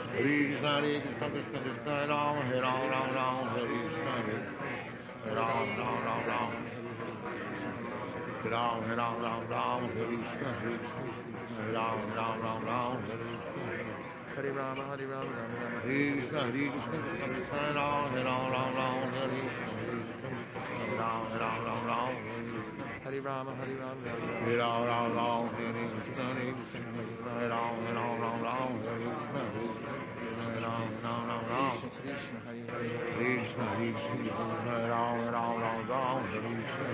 Krishna. 0.11 0.61
Hare 0.61 0.61
Krishna, 0.61 0.69
Hare 0.69 1.01
Krishna, 1.01 1.29
Krishna 1.29 1.59
Krishna, 1.61 1.91
Hare 1.91 2.07
Ram, 2.07 2.35
Hare 2.35 2.61
Ram, 2.61 2.89
Ram, 2.89 3.13
Ram, 3.13 3.47
Hare 3.47 3.67
Krishna, 3.67 4.11
Hare 5.23 5.35
Ram, 5.35 5.77
Ram, 5.77 6.03
Ram, 6.03 6.25
Ram. 6.27 6.51
Hare 8.41 8.51
Ram, 8.51 8.83
Hare 8.83 8.95
Ram, 8.95 9.21
Ram, 9.21 9.47
Ram, 9.47 9.81
Hare 9.91 10.07
Krishna, 10.07 10.49
Hare 10.59 10.79
Hare 11.55 11.71
Ram, 11.71 11.99
Ram, 12.13 12.41
Ram, 12.41 12.65
Ram, 12.65 13.03
Hare 13.07 13.17
Krishna. 13.17 13.69
Hare 14.35 14.51
Rama, 14.51 14.83
Hare 14.85 15.05
Rama, 15.07 15.31
Rama 15.31 15.51
Rama, 15.51 15.79
Hare 15.81 16.13
Krishna, 16.13 16.39
Hare 16.39 16.51
Krishna, 16.51 16.97
Krishna 16.99 17.27
Krishna, 17.27 17.57
Hare 17.57 17.73
Ram, 17.73 18.11
Hare 18.11 18.23
Ram, 18.23 18.51
Ram, 18.51 18.75
Ram, 18.75 19.11
Hare 19.11 19.27
Krishna, 19.29 19.71
Hare 19.71 19.99
Ram, 20.97 21.21
Hare 21.31 21.39
Ram, 21.39 21.59
Ram, 21.65 21.85
Ram, 21.87 22.11
Hare 22.11 23.00
Hare 23.11 23.19
Rama, 23.19 23.51
Hare 23.55 23.75
Rama, 23.75 23.99
Rama 23.99 24.15
Rama. 24.15 24.39
Hare 24.39 24.55
Ram, 24.55 24.85
Ram, 24.87 25.11
Ram, 25.11 25.49
Hare 25.51 25.73
Krishna, 25.91 26.23
Hare 26.31 26.55
Krishna, 26.55 27.27
Hare 27.27 27.49
Ram, 27.51 27.75
Hare 27.83 27.91
Ram, 27.91 28.21
Ram, 28.21 28.39
Ram, 28.39 28.71
Hare 28.87 29.03
Krishna, 29.03 29.51
Hare 29.51 30.61
Ram, 30.61 30.87
Hare 31.01 31.11
Ram, 31.11 31.27
Ram, 31.27 31.43
Ram. 31.51 31.75
Krishna, 31.75 31.91
Krishna, 31.99 32.39
Hare. 32.47 32.63
Krishna, 33.11 33.63
Hare 33.67 33.91
Krishna, 33.91 34.47
Hare 34.63 34.87
Ram, 34.87 35.19
Hare 35.19 35.35
Ram, 35.35 35.59
Ram, 35.59 35.79
Ram, 35.91 36.23
Hare 36.23 36.55
Krishna, 36.55 36.87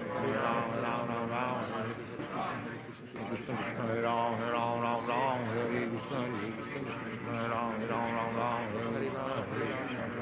Hare 0.00 0.36
Ram, 0.44 0.68
Hare 0.70 0.84
Ram, 0.84 1.08
Ram, 1.08 1.32
Ram, 1.32 1.56
Hare 1.72 1.96
Krishna, 2.10 3.16
Krishna, 3.24 3.56
Hare 3.80 4.02
Ram, 4.02 4.36
Hare 4.36 4.52
Ram, 4.52 4.76
Ram, 4.84 5.00
Ram, 5.08 5.40
Hare 5.48 5.88
Krishna, 5.88 6.20
Hare 6.20 6.52
Krishna, 6.52 6.92
Hare 7.24 7.48
Ram, 7.48 7.80
Hare 7.80 7.88
Ram, 7.88 8.12
Ram, 8.12 8.36
Ram, 8.36 8.60
Hare 8.76 8.92
Hare 8.92 9.08
Krishna, 9.08 9.24
Hare 9.24 9.72
Krishna, 9.88 10.19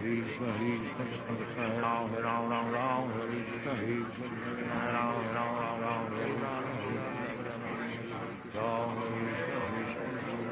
Krishna, 0.00 0.56
Krishna 0.56 1.04
Krishna, 1.04 1.60
Hare 1.60 1.80
Ram, 1.82 2.08
Hare 2.08 2.22
Ram, 2.22 2.48
Ram, 2.48 2.72
Ram, 2.72 3.12
Hare 3.12 3.44
Krishna, 3.44 3.74
Hare 3.76 4.00
Krishna, 4.08 4.72
Hare 4.72 4.92
Ram, 4.96 5.12
Hare 5.20 5.34
Ram, 5.36 5.52
Ram, 5.60 5.80
Ram, 5.80 6.08
Hare 6.10 6.40
Hare 6.40 6.64
Krishna, 6.70 7.20
Rama, 8.54 9.00
Hare 9.00 9.26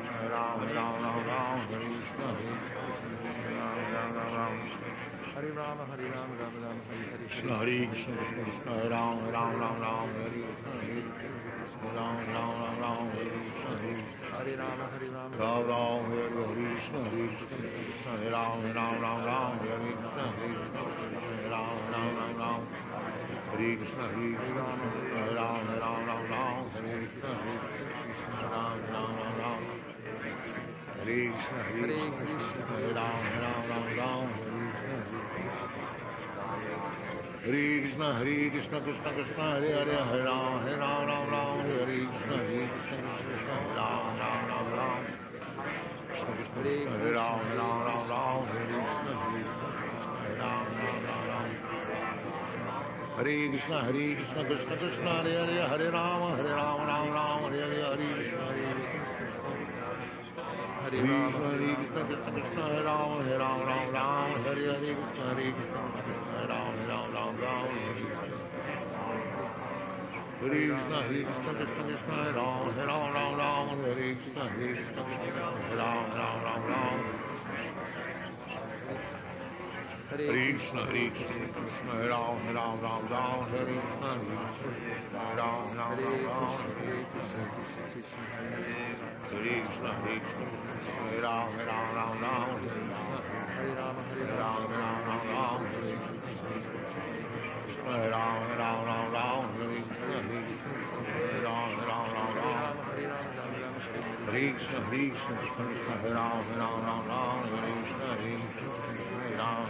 Rama, 0.09 0.59
Rama 0.59 0.59
Rama, 0.59 0.59
Hare 0.59 0.59
Krishna. 0.59 0.59
Ram, 0.59 0.59
Hare 0.59 0.59
Krishna, 0.59 0.59
Hare 0.59 0.59
Ram, 0.59 0.61
Hare 0.61 0.75
Ram, 0.75 1.03
Ram, 1.03 1.27
Ram, 1.27 1.59
Hare 1.69 1.89
Krishna, 1.89 2.27
Hare 2.29 2.59
Krishna, 2.59 2.93
Hare 3.29 3.55
Ram, 3.55 4.15
Ram, 4.15 4.35
Ram. 4.35 4.89
Hare 5.35 5.53
Rama, 5.53 5.85
Hare 5.87 6.11
Rama, 6.11 6.35
Rama 6.37 6.59
Rama, 6.61 6.83
Hare 6.89 7.05
Hare. 7.09 7.27
Krishna 7.29 7.57
Hare 7.57 7.87
Krishna 7.87 8.13
Krishna 8.17 8.43
Krishna 8.45 8.73
Hare 8.75 8.91
Ram 8.91 9.17
Hare 9.19 9.33
Ram 9.33 9.61
Ram 9.61 9.77
Ram 9.81 10.09
Hare 10.15 10.31
Krishna 10.31 10.73
Hare 10.79 11.03
Krishna 11.65 11.89
Ram 11.95 12.17
Ram 12.35 12.53
Ram 12.59 12.81
Ram 12.81 13.11
Hare 13.11 13.33
Krishna 13.33 13.73
Hare 13.79 13.97
Hare 13.97 14.18
Rama, 14.39 14.87
Hare 14.93 15.09
Rama, 15.11 15.37
Ram 15.37 15.67
Ram 15.67 16.05
Hare 16.11 16.31
Krishna 16.31 17.03
Hare 17.03 17.27
Krishna 17.27 17.59
Krishna 17.59 18.11
Hare 18.15 18.31
Ram 18.31 18.63
Hare 18.63 18.73
Ram 18.73 19.03
Ram 19.03 19.19
Ram 19.27 19.59
Hare 19.59 19.79
Krishna 19.99 20.23
Hare 20.39 20.55
Krishna 20.55 20.83
Ram 21.51 21.75
Ram 21.91 22.17
Ram 22.17 22.37
Ram 22.39 22.61
Hare 23.51 23.77
Krishna 23.79 24.05
Hare 24.07 24.31
Krishna 24.39 24.63
Hare 25.11 25.35
Ram 25.35 25.67
Hare 25.67 25.81
Ram 25.81 26.07
Ram 26.07 26.23
Ram 26.31 26.71
Hare 26.71 27.03
Krishna 27.09 27.31
Hare 27.35 27.59
Krishna 27.59 28.47
Ram 28.55 28.79
Ram 28.93 29.11
Ram 29.19 29.35
Ram 29.39 29.63
Hare 30.79 31.19
Krishna 31.19 31.59
Hare 31.67 31.83
Hare 31.83 32.11
Krishna 32.11 32.39
Krishna, 32.39 32.63
Hare 32.69 32.93
Ram 32.95 33.19
Hare 33.19 33.43
Ram 33.43 33.63
Ram 33.69 33.87
Ram 33.97 34.27
Hare 34.29 34.39
Krishna 34.39 34.39
Hare 34.39 34.48
Krishna 37.49 38.13
Hare 38.13 38.51
Krishna 38.51 38.79
Krishna 38.83 39.11
Krishna 39.15 39.45
Hare 39.57 39.73
Hare 39.73 40.05
Hare 40.05 40.23
Ram 40.23 40.61
Hare 40.61 40.77
Ram 40.77 41.07
Ram 41.09 41.31
Ram 41.31 41.61
Hare 41.65 41.87
Krishna 41.87 42.37
Hare 42.37 42.69
Krishna 42.69 43.09
Krishna 43.25 43.55
Hare 43.57 43.73
Ram 43.73 44.21
Ram 44.21 44.41
Ram 44.49 44.69
Ram 44.77 45.01
Krishna 46.09 46.33
Krishna 46.37 46.61
Hare 46.61 47.13
Ram 47.17 47.41
Hare 47.41 47.57
Ram 47.57 47.81
Ram 47.89 48.05
Ram 48.13 48.45
Hare 48.53 48.69
Krishna 48.69 49.13
Hare 49.17 49.49
Ram 50.37 50.67
Ram 50.77 51.01
Ram 51.09 51.25
Ram 51.29 51.49
Hare 53.17 53.49
Krishna 53.49 53.79
Hare 53.81 54.07
Krishna 54.19 54.43
Krishna 54.45 54.75
Krishna 54.77 55.11
Hare 55.17 55.33
Hare 55.41 55.69
Hare 55.69 55.89
Ram 55.91 56.21
Hare 56.37 56.53
Ram 56.53 56.81
Ram 56.85 57.07
Ram 57.17 57.39
Hare 57.49 57.61
Hare 57.65 57.81
Hare 57.81 58.09
Krishna 58.13 58.45
Hare 58.45 58.68
Hare 60.89 61.03
Rama, 61.03 61.37
Hare 61.37 61.75
Krishna, 61.75 62.01
Krishna 62.07 62.33
Krishna, 62.33 62.63
Hare 62.65 62.89
Hare 63.21 63.45
Hare 63.59 63.93
Hare 63.99 64.97
Krishna, 64.97 65.25
Hare 65.29 65.53
Krishna, 65.53 65.85
Hare 65.99 66.57
Hare 66.57 67.05
Hare 67.05 67.37
Hare 67.37 67.85
Krishna, 67.99 68.25
Hare 70.41 71.21
Krishna, 71.21 71.53
Krishna 71.53 71.83
Krishna, 71.85 72.17
Hare 72.17 72.49
Hare 72.71 72.97
Hare 73.69 74.17
Krishna, 74.17 74.49
Hare 74.49 74.73
Krishna. 74.75 75.05
Hare 76.59 77.28
Hare 80.09 80.25
Krishna, 80.25 80.87
Hare 80.87 81.11
Krishna, 81.11 81.49
Krishna 81.53 82.09
Ram, 82.09 82.41
Ram 82.55 82.81
Ram 82.81 83.09
Ram, 83.09 83.45
Hare 83.51 83.65
Krishna, 83.67 84.17
Hare 85.13 85.37
Ram 85.37 85.77
Ram 85.77 86.01
Ram, 86.01 86.49
Hare 86.81 87.05
Krishna, 87.13 87.45
Krishna 87.53 87.85
Krishna, 87.93 88.23
Hare 88.41 89.61
Krishna, 89.69 89.91
Hare 90.01 90.21
Krishna, 90.25 90.49
Ram 91.21 91.53
Ram 91.59 91.89
Ram 91.93 92.15
Ram, 92.25 92.49
Hare 93.53 93.75
Ram, 93.77 93.97
Hare 94.09 94.33
Ram 94.39 94.73
Ram 94.73 95.05
Hare 95.09 95.35
Hare 97.79 97.93
Krishna, 97.93 97.93
Hare 97.93 98.11
Hare 104.29 104.53
Krishna, 104.59 104.81
Hare 104.81 105.03
Krishna, 105.09 105.37
Krishna 105.49 105.95
Hare 105.95 106.17
Krishna, 107.59 108.07
Hare 108.09 108.41
Krishna. 108.57 108.68
Hare 109.39 109.69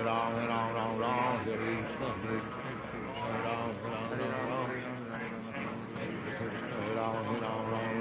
Ram, 0.04 0.36
Ram, 0.36 0.76
Ram 0.76 1.00
Ram, 1.00 1.40
Hare 1.46 1.72
Krishna, 1.74 2.10
Hare 2.22 2.42
Krishna, 2.44 3.32
Ram, 3.44 3.72
Ram, 3.84 4.12
Ram 4.12 4.32
Ram, 4.34 4.70
Ram, 6.84 7.16
Ram, 7.16 7.40
Ram 7.42 7.72
Ram, 7.72 7.93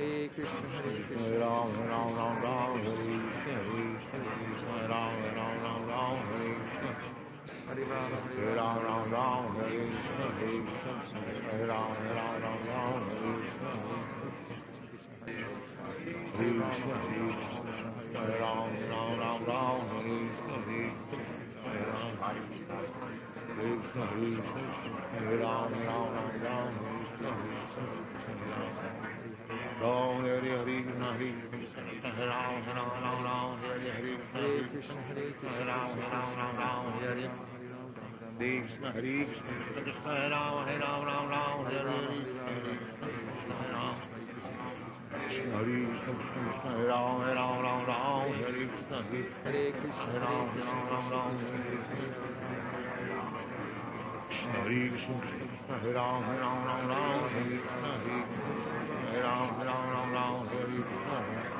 Hare 0.00 0.30
Krishna 0.32 0.64
Hare 0.80 1.04
Krishna 1.04 1.38
Ram, 1.40 1.74
Hare 1.74 1.88
Ram, 1.88 2.16
Ram 2.16 2.40
Ram, 2.40 2.80
Hare 2.80 2.96
Krishna, 2.96 3.52
Hare 3.52 4.24
Krishna, 4.40 4.72
Hare 4.72 4.88
Ram, 4.88 5.12
Hare 5.20 5.36
Ram, 5.36 5.60
Ram 5.60 5.82
Ram, 5.90 6.16
Hare 6.24 6.56
Krishna, 6.56 6.90
Hare 7.68 7.84
Hare 7.84 8.16
Hare 8.32 8.56
Ram, 8.56 8.76
Rama 8.80 8.80
Ram 8.80 9.12
Ram, 9.12 9.44
Hare 9.56 9.76
Krishna, 9.76 10.24
Hare 10.40 10.56
Krishna, 10.64 11.20
Hare 11.50 11.66
Ram, 11.68 11.92
Hare 12.00 12.16
Ram, 12.16 12.40
Ram 12.40 12.60
Ram, 12.64 13.00
Hare 13.10 13.36
Krishna, 13.44 13.70
Hare 13.70 14.08
Krishna, 14.90 15.84
Hare 15.90 16.56
Krishna, 17.30 17.74
Hare 18.14 18.40
Ram, 18.40 18.72
Ram 18.88 19.10
Ram 19.20 19.40
Ram, 19.44 19.84
Hare 19.90 20.16
Krishna, 20.30 20.56
Hare 20.64 20.96
Hare 22.00 22.24
Krishna, 22.56 24.06
Hare 24.06 24.36
Krishna, 24.40 25.04
Hare 25.12 25.36
Ram, 25.36 25.68
Ram 25.70 26.08
Ram 26.16 26.32
Ram, 26.40 26.72
Hare 26.80 27.04
Krishna, 27.60 27.84
Hare 28.24 28.48
Ram, 28.50 29.09
Krishna, 34.80 35.02
Krishna 35.02 35.12
Hare 35.12 35.32
Krishna 35.36 35.66
Ram, 35.66 35.92
Hare 35.92 36.08
Ram, 36.08 36.36
Ram 36.38 36.56
Ram, 36.56 36.92
Hare 36.96 37.12
Hare 37.12 38.56
Krishna, 38.64 38.92
Hare 38.92 39.24
Krishna, 39.28 39.52
Krishna 39.60 39.82
Krishna, 39.84 40.28
Ram, 40.30 40.64
Hare 40.64 40.80
Ram, 40.80 41.04
Ram 41.04 41.28
Ram, 41.28 41.64
Hare 41.68 41.84
Hare, 41.84 42.08
Krishna, 42.08 42.48
Hare 42.48 42.80
Krishna, 42.80 43.60
Krishna, 45.12 45.50
Krishna 45.50 45.60
Krishna, 45.60 46.64
Hare 46.64 46.86
Ram, 46.88 47.20
Hare 47.20 47.34
Ram, 47.34 47.60
Ram 47.60 47.84
Ram, 47.84 48.32
Hare 48.32 48.64
Krishna, 48.72 49.04
Hare 49.44 49.72
Krishna 49.72 50.16
Ram, 50.20 50.48
Ram, 50.56 50.88
Ram 50.88 51.06
Ram, 51.10 51.36
Hare 51.36 51.60
Krishna, 51.60 52.08
Krishna, 54.20 54.56
Hare 54.56 54.88
Krishna, 54.88 55.20
Krishna 55.20 55.44
Krishna, 55.44 55.76
Hare 55.78 55.92
Ram, 55.92 56.24
Hare 56.24 56.40
Ram, 56.40 56.64
Ram 56.64 56.88
Ram, 56.88 57.28
Hare 57.28 57.44
Krishna, 57.44 57.92
Hare 58.00 58.24
Hare 59.04 59.22
Ram, 59.22 59.48
Hare 59.56 59.66
Ram, 59.66 59.84
Ram 59.92 60.08
Ram, 60.12 60.46
Hare 60.48 60.64
Krishna, 60.64 61.59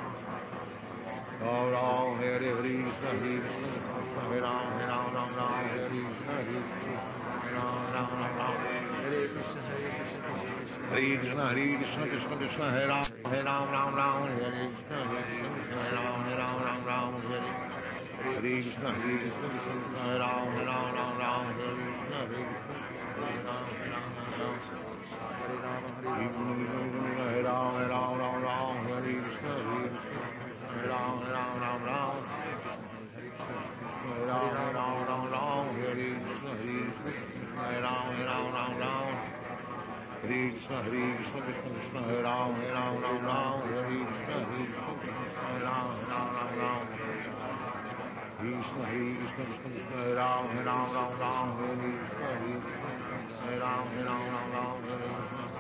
Ram 1.40 1.70
Ram, 1.72 2.18
Hare 2.20 2.38
Hare 2.38 2.60
Krishna, 2.60 3.08
Hare 3.08 3.40
Krishna, 3.40 3.68
Krishna 3.70 4.20
Hare 4.28 4.40
Ram, 4.40 4.72
Hare 4.76 4.86
Ram, 4.86 5.14
Ram 5.14 5.34
Ram, 5.34 5.52
Hare 5.56 5.88
Krishna, 5.88 6.32
Hare 6.36 6.60
Hare 7.40 7.54
Ram, 7.54 7.92
Ram 7.92 8.10
Ram 8.20 8.36
Ram. 8.36 8.54
Hare 9.00 9.28
Krishna 9.28 9.60
Hare 9.64 9.90
Krishna 9.96 10.20
Krishna 10.20 10.52
Krishna 10.60 10.84
Hare 10.90 11.16
Krishna, 11.16 11.44
Hare 11.48 11.76
Krishna, 11.78 12.04
Krishna 12.08 12.36
Krishna, 12.36 12.66
Hare 12.70 12.88
Ram, 12.88 13.04
Hare 13.24 13.44
Ram, 13.44 13.70
Ram 13.72 13.94
Ram, 13.94 14.28
Hare 14.28 14.68
Krishna, 14.68 14.96
Hare 15.08 15.24
Krishna, 15.50 15.80
Hare 15.80 15.96
Ram, 15.96 16.24
Hare 16.24 16.36
Ram, 16.36 16.56
Ram 16.60 16.84
Ram, 16.84 17.12
Hare 17.24 17.40
Hare 18.20 18.60
Krishna, 18.60 18.92
Hare 18.92 19.16
Krishna, 19.18 19.48
Krishna 19.48 19.70
Krishna, 19.72 19.98
Hare 19.98 20.18
Ram, 20.20 20.44
Hare 20.52 20.66
Ram, 20.68 20.92
Ram 20.92 21.16
Ram, 21.18 21.44
Hare 21.56 21.72
Krishna, 21.72 22.20
Hare 22.20 22.44
Krishna, 22.50 22.76
Hare 23.16 23.42
Ram, 23.48 23.64
Hare 23.72 23.90
Ram, 23.90 24.12
Ram 24.12 24.40
Ram. 24.40 24.80
Hare 25.40 25.56
Rama 25.64 25.90
Hare 26.00 26.20
Hare 26.20 26.88
Krishna, 26.90 27.24
Hare 27.24 27.42
Ram, 27.42 27.72
Hare 27.72 27.88
Ram, 27.88 28.18
Ram 28.18 28.42
Ram, 28.42 28.76
Hare 28.86 29.00
Krishna, 29.00 29.50
Hare 29.50 29.88
Krishna, 29.88 30.20
Hare 30.70 30.88
Ram, 30.88 31.22
Hare 31.22 31.32
Ram, 31.32 31.60
Ram 31.60 31.80
Ram. 31.82 32.16
Hare 34.02 34.19
Ram, 34.30 34.46
Hare 34.54 34.72
Ram, 34.74 35.04
Ram 35.06 35.24
Ram, 35.34 35.74
Hare 35.74 35.94
Krishna, 36.22 36.50
Hare 36.54 36.86
Krishna, 37.02 37.58
Hare 37.58 37.82
Ram, 37.82 38.14
Hare 38.14 38.26
Ram, 38.30 38.46
Ram 38.54 38.72
Ram. 38.78 39.10
Hare 40.22 40.50
Krishna, 40.50 40.76
Hare 40.86 41.04
Krishna, 41.16 41.40
Krishna 41.42 41.70
Krishna, 41.74 42.00
Hare 42.06 42.22
Ram, 42.22 42.54
Hare 42.54 42.70
Ram, 42.70 42.94
Ram 43.02 43.18
Ram, 43.26 43.58
Hare 43.66 43.82
Krishna, 43.90 44.34
Hare 44.38 44.54
Krishna, 44.60 45.02
Hare 45.40 45.66
Ram, 45.66 45.90
Hare 45.90 46.14
Ram, 46.14 46.28
Ram 46.36 46.52
Ram. 46.62 46.82
Krishna, 48.38 48.82
Hare 48.86 49.14
Krishna, 49.18 49.44
Krishna 49.50 49.66
Krishna, 49.66 49.96
Hare 49.98 50.14
Ram, 50.14 50.46
Hare 50.46 50.64
Ram, 50.64 50.86
Ram 50.94 51.10
Ram, 51.18 51.48
Hare 51.58 51.74
Krishna, 51.80 52.26
Hare 52.30 52.54
Krishna, 52.54 53.42
Hare 53.42 53.58
Ram, 53.58 53.82
Hare 53.90 54.06
Ram, 54.06 54.22
Ram 54.30 54.48
Ram, 54.54 54.78
Hare 54.86 55.10
Krishna. 55.10 55.50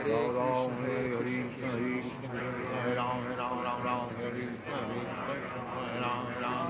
Hare 0.00 0.28
Ram 0.36 0.72
Hare 0.80 1.00
Hare 1.00 1.16
Hare 1.16 1.40
Krishna 1.40 1.68
Hare 1.70 2.00
Krishna 2.00 2.28
Hare 2.70 2.94
Ram, 3.00 3.18
Hare 3.24 3.36
Ram, 3.40 3.56
Ram 3.64 3.80
Ram, 3.80 4.08
Hare 4.16 4.30
Krishna, 4.30 4.76
Hare 4.76 5.08
Krishna, 5.08 5.62
Hare 5.80 6.00
Ram, 6.00 6.26
Hare 6.26 6.40
Ram, 6.40 6.69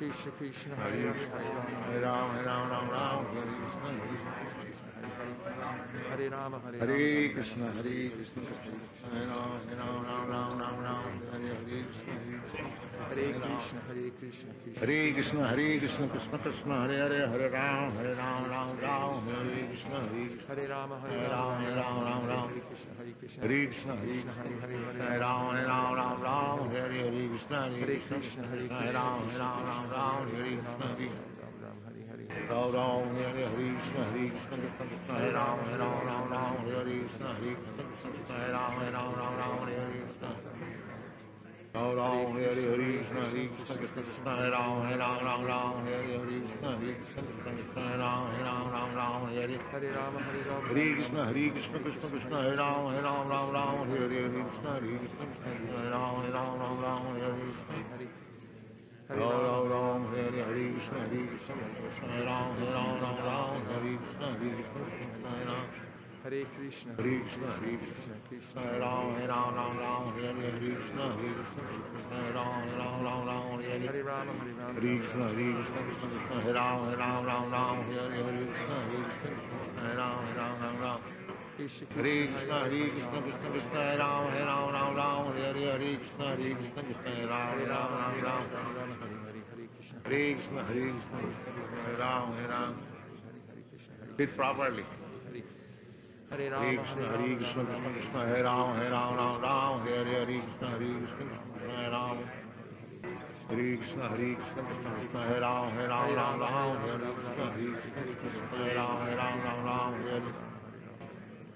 Krishna 0.00 0.32
Krishna 0.38 0.76
Hare 0.76 0.96
Hare 0.96 1.28
Hare 1.84 2.00
Ram, 2.00 2.30
Hare 2.30 2.44
Ram, 2.46 2.70
Ram 2.70 2.88
Ram, 2.88 3.26
Hare 3.26 3.44
Krishna, 3.44 3.84
Hare 3.84 4.00
Hare 4.00 4.08
Rama 4.08 4.30
Hare 4.30 4.30
Rama. 4.30 4.40
Hare 4.40 4.56
Krishna, 4.56 4.69
Hare 6.78 7.30
Krishna, 7.32 7.72
Krishna 7.82 8.40
Krishna, 8.40 8.74
Hare 9.10 9.26
Ram, 9.26 9.60
Hare 9.66 9.76
Ram, 9.76 10.04
Ram 10.04 10.30
Ram, 10.30 10.58
Ram 10.58 10.76
Ram, 10.80 11.22
Hare 11.30 11.50
Hare 11.50 11.84
Krishna, 11.90 12.14
Hare 13.08 13.32
Krishna 13.32 13.80
Hare 13.88 14.12
Krishna 14.18 14.50
Krishna 14.62 14.80
Hare 14.80 15.12
Krishna, 15.12 15.48
Hare 15.48 15.78
Krishna, 15.78 16.08
Krishna 16.08 16.38
Krishna, 16.38 16.74
Hare 16.80 16.96
Hare, 16.96 17.26
Hare 17.28 17.48
Ram, 17.50 17.96
Hare 17.96 18.14
Ram, 18.14 18.50
Ram 18.50 18.78
Ram, 18.80 19.26
Hare 19.26 19.66
Krishna, 19.68 19.98
Hare 20.00 20.26
Krishna, 20.28 20.54
Hare 20.54 20.66
Rama 20.68 20.96
Hare 21.00 21.18
Hare 21.18 21.28
Rama 21.28 21.54
Ram, 21.54 21.62
Hare 21.62 21.74
Ram, 21.74 22.04
Ram 22.04 22.26
Ram. 22.26 22.48
Hare 22.48 22.62
Krishna 22.68 22.92
Hare 22.96 23.12
Krishna 23.18 23.40
Hare 23.40 23.66
Krishna, 23.66 23.92
Hare 23.96 24.06
Krishna 24.06 24.32
Hare 24.32 24.54
Hare 24.60 24.78
Hare 24.80 25.08
Hare 25.08 25.18
Ram, 25.18 25.50
Hare 25.50 25.66
Ram, 25.66 25.94
Ram 25.94 26.22
Ram, 26.22 26.70
Hare 26.70 26.92
Hare 26.92 27.28
Krishna, 27.28 27.58
Hare 27.60 27.80
Hare 27.80 27.98
Krishna, 27.98 28.18
Krishna 28.18 28.50
Krishna 32.30 32.70
Ram, 32.70 33.16
Hare 33.16 33.50
Krishna, 33.50 34.04
Hare 34.04 34.30
Krishna, 34.30 34.54
Krishna, 34.86 35.14
Hare 35.18 35.34
Hare 35.34 35.82
Hare 36.50 36.84
Krishna, 36.84 37.26
Hare 37.34 37.54
Krishna, 37.58 37.82
Krishna 38.10 38.34
Hare 38.38 38.62
Hare 38.78 38.94
Hare 38.94 39.98
Krishna. 40.00 40.30
Hare 41.72 42.06
Krishna, 42.30 43.20
Hare 43.20 43.48
Krishna, 43.50 43.74
Krishna 43.78 44.30
Hare 44.30 44.62
Hare 44.86 45.00
Hare 45.00 45.36
Krishna, 46.20 46.68
Hare 46.70 46.94
Krishna, 46.94 47.22
Krishna 47.22 47.80
Hare 47.80 48.10
Hare 48.10 48.50
Hare 48.50 48.70
Hare. 49.20 49.58
Hare 49.58 49.88
Hare 50.68 50.94
Krishna, 50.94 51.24
Hare 51.24 51.50
Krishna, 51.50 51.78
Krishna 51.80 52.06
Krishna, 52.08 52.36
Hare 52.40 52.56
Hare 52.60 53.10
Hare 53.10 54.30
Krishna, 54.30 54.70
Hare 54.70 54.98
Krishna, 54.98 55.24
Krishna 55.26 55.76
Hare 55.78 55.98
Hare 55.98 56.46
Hare 57.10 57.34
Krishna. 57.40 57.99
Hare 59.10 59.18
Ram 59.18 59.66
Ram 59.68 60.06
Hare 60.14 60.30
Hare 60.30 60.70
Krishna, 60.70 60.98
Hare 61.02 61.26
Krishna, 61.26 61.54
Krishna 61.74 62.14
Hare 62.14 62.30
Hare 62.30 62.86
Hare 63.66 63.98
Krishna, 63.98 64.26
Hare 64.38 64.54
Krishna, 64.70 65.30
Hare. 65.34 65.88
Hare 66.22 66.46
Krishna 66.54 66.94
Hare 66.94 67.18
Krishna, 67.18 67.50
Hare 67.50 67.74
Krishna, 67.74 68.14
Krishna 68.28 68.60
Hare 68.60 68.86
Hare 69.18 69.34
Hare 69.34 69.66
Hare 70.22 70.54
Krishna, 70.62 71.10
Hare 71.10 71.34
Krishna, 71.34 71.62
Krishna 71.90 72.18
Hare 72.22 72.38
Hare 72.38 72.60
Hare 72.60 72.94
Hare. 73.10 73.58
Hare 73.60 73.74
Hare 73.74 73.98
Hare 74.00 74.14
Krishna, 74.38 74.64
Hare 74.70 74.94
Krishna, 75.00 75.34
Krishna 75.34 75.80
Krishna, 75.90 76.36
Hare 76.40 76.62
Hare 76.62 77.06
Hare 77.10 78.06
Hare 78.10 78.46
Krishna, 78.46 78.76
Hare 78.78 79.02
Krishna, 79.02 79.28
Krishna 79.30 79.80
Hare 79.80 79.96
Ram, 79.96 80.18
Hare 80.26 80.54
Ram, 80.60 80.80
Ram. 80.80 81.19
Krishna 81.60 81.86
Hare 81.94 82.26
Krishna, 82.26 82.54
Hare 82.56 82.88
Krishna, 82.88 83.20
Krishna 83.20 83.50
Krishna, 83.50 83.80
Hare 83.80 83.98
Ram, 83.98 84.32
Hare 84.32 84.46
Ram, 84.46 84.72
Ram 84.72 84.96
Ram, 84.96 85.26
Hare 85.36 85.52
Hare, 85.52 85.76
Hare 85.76 85.96
Krishna, 86.00 86.24
Hare 86.24 86.54
Krishna, 86.56 86.82
Krishna 86.82 87.10
Hare 87.10 87.26
Ram, 87.28 87.52
Hare 87.52 87.60
Hare 87.60 87.68
Ram, 87.68 87.90
Rama 87.90 88.00
Ram 88.00 88.10
Hare 88.10 88.24
Ram. 88.24 88.48
Rama 88.48 88.72
Rama 88.80 88.96
Hare 88.96 89.20
Hare 89.20 89.44
Hare 89.50 89.68
Krishna 89.76 90.00
Hare 90.08 90.32
Krishna, 90.34 90.64
Hare 90.64 90.88
Krishna, 90.90 91.20
Krishna 91.20 91.52
Krishna, 91.52 91.84
Hare 91.84 91.96
Ram, 92.00 92.32
Hare 92.32 92.48
Ram. 92.48 92.72
Hare 92.72 93.44
Hare 93.44 93.64
Krishna 93.68 93.92
Hare 94.00 94.16
Read 94.16 94.36
properly. 94.36 94.84
Hare 96.30 96.40
Hare 96.40 96.48
Hare 96.48 96.50
Rama 96.50 96.80
Krishna, 96.80 97.04
Hare 97.04 97.20
Hare 97.20 97.36
Krishna, 97.36 97.64
Krishna 97.64 97.92
Krishna, 97.92 98.20
Hare 98.24 98.42
Ram, 98.42 98.74
Hare 98.76 98.90
Ram, 98.90 99.16
Ram 99.20 99.36
Ram, 99.44 99.80
Hare 99.84 100.04
Hare, 100.04 100.16
Hare 100.16 100.40
Krishna, 100.40 100.66
Hare 100.70 100.88
Krishna, 100.96 101.28
Krishna 101.28 101.76
Hare 101.76 101.90
Ram. 101.92 102.18
Hare 103.50 103.76
Krishna, 103.76 104.08
Hare 104.08 104.32
Krishna, 104.32 104.62
Krishna 104.64 104.90
Krishna, 104.96 105.20
Hare 105.28 105.40
Ram, 105.44 105.68
Hare 105.76 105.88
Ram, 105.92 106.08
Ram 106.16 106.40
Ram, 106.40 106.72
Hare 106.80 107.04
Krishna, 107.20 107.52
Hare 107.52 108.16
Krishna, 108.16 108.48
Hare 108.48 108.74
Ram, 108.80 108.96
Hare 109.04 109.16
Ram, 109.20 109.36
Ram 109.44 110.04
Ram, 110.08 110.49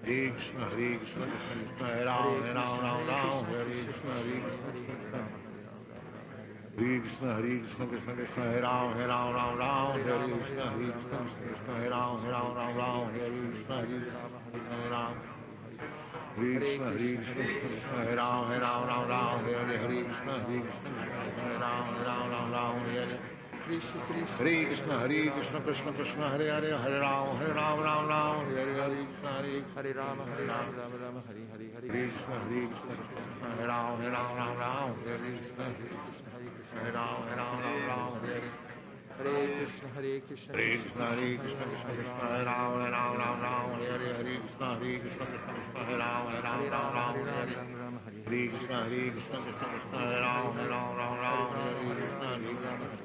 Hare 0.05 0.29
Krishna, 0.33 0.69
Hare 0.69 0.99
Krishna, 0.99 1.25
Hare 1.79 2.05
Ram, 2.05 2.43
Hare 2.43 2.53
Ram, 2.53 2.77
Ram 2.79 3.07
Ram, 3.07 3.45
Hare 3.45 3.65
Krishna, 3.65 4.13
Hare 4.13 4.37
Krishna. 4.45 5.21
Hare 6.77 6.99
Krishna, 7.01 7.33
Hare 7.33 7.57
Krishna, 7.57 7.85
Krishna 7.87 8.13
Krishna, 8.13 8.43
Hare 8.45 8.61
Krishna, 8.61 8.93
Hare 8.93 9.09
Krishna, 10.37 10.65
Krishna 10.65 11.25
Krishna, 11.35 11.73
Hare 11.73 11.89
Ram, 11.89 12.21
Hare 12.21 12.31
Ram, 12.31 12.53
Ram 12.55 12.77
Ram, 12.77 13.13
Hare 13.15 13.33
Krishna, 13.49 13.81
Krishna, 13.81 14.21
Krishna, 14.35 14.69
Krishna, 14.69 15.01
Krishna 16.35 16.65
Krishna, 16.65 16.65
Krishna, 16.65 16.77
Krishna, 16.77 16.79
Hare 18.05 18.25
Hare 22.93 23.34
Krishna, 23.65 23.99
Hare 24.37 25.31
Krishna, 25.31 25.59
Krishna 25.61 25.91
Krishna, 25.93 26.29
Hare 26.29 26.51
Hare, 26.51 26.77
Hare 26.77 26.99
Ram, 26.99 27.35
Hare 27.37 27.53
Ram, 27.53 27.79
Ram 27.79 28.07
Ram, 28.07 28.45
Hare 28.45 28.73
Hare 28.77 28.93
Krishna, 28.93 29.29
Hare 29.33 29.63
Hare 29.73 29.93
Rama 29.93 30.23
Hare 30.23 30.45
Rama 30.45 30.71
Rama 30.77 30.97
Rama 31.01 31.23
Hare 31.25 31.41
Hare 31.49 31.71
Hare 31.73 31.81
Hare 31.81 31.89
Krishna, 31.89 32.37
Hare 32.45 32.67
Krishna, 32.69 32.93
Krishna 32.93 33.49
Hare 33.57 33.65
Ram, 33.65 33.97
Hare 34.01 34.11
Ram, 34.11 34.37
Ram 34.37 34.57
Ram, 34.61 34.93
Hare 35.01 35.17
Krishna, 35.17 35.65
Hare 36.75 36.91
Ram, 36.93 37.25
Hare 37.25 37.37
Ram, 37.41 37.57
Ram 37.65 37.81
Ram, 37.89 38.13
Hare 38.21 38.53
Hare 39.17 39.47
Krishna 39.57 39.89
Hare 39.95 40.21
Krishna 40.21 40.53
Hare 40.53 40.77
Krishna, 40.77 41.07
Hare 41.09 41.37
Krishna, 41.41 41.65
Krishna 41.65 41.89
Krishna, 41.89 42.21
Hare 42.21 42.45
Ram, 42.45 42.69
Hare 42.77 42.91
Ram, 42.93 43.17
Ram 43.17 43.41
Ram, 43.41 43.81
Hare 43.81 43.97
Hare, 43.97 44.13
Hare 44.13 44.37
Krishna, 44.45 44.77
Hare 44.77 44.99
Krishna, 44.99 45.25
Krishna 45.25 45.49
Krishna, 45.49 45.81
Hare 45.81 45.97
Ram, 45.97 46.27
Hare 46.29 46.41
Ram, 46.45 46.61
Hare 46.61 46.69
Ram 46.69 46.93
Rama 46.93 46.93
Ram, 46.93 47.15
Hare 47.15 47.33
Hare 47.33 47.49
Rama 47.49 47.65
Rama 47.65 47.77
Rama 47.81 47.99
Hare 48.05 48.21
Hare 48.25 48.45
Krishna, 48.45 48.77
Hare 48.85 49.09
Krishna, 49.09 49.37
Krishna 49.41 49.65
Krishna, 49.73 49.97
Hare 49.97 50.21
Ram, 50.21 50.53
Hare 50.53 50.69
Ram, 50.69 50.95
Ram 50.95 51.17
Ram, 51.17 51.47
Hare 51.55 51.73
Krishna, 51.95 52.25
Hare 52.25 52.45
Krishna, 52.45 52.77
Hare 52.77 53.04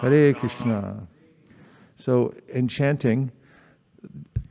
Hare 0.00 0.34
Krishna. 0.34 1.08
So, 1.96 2.34
in 2.48 2.68
chanting 2.68 3.32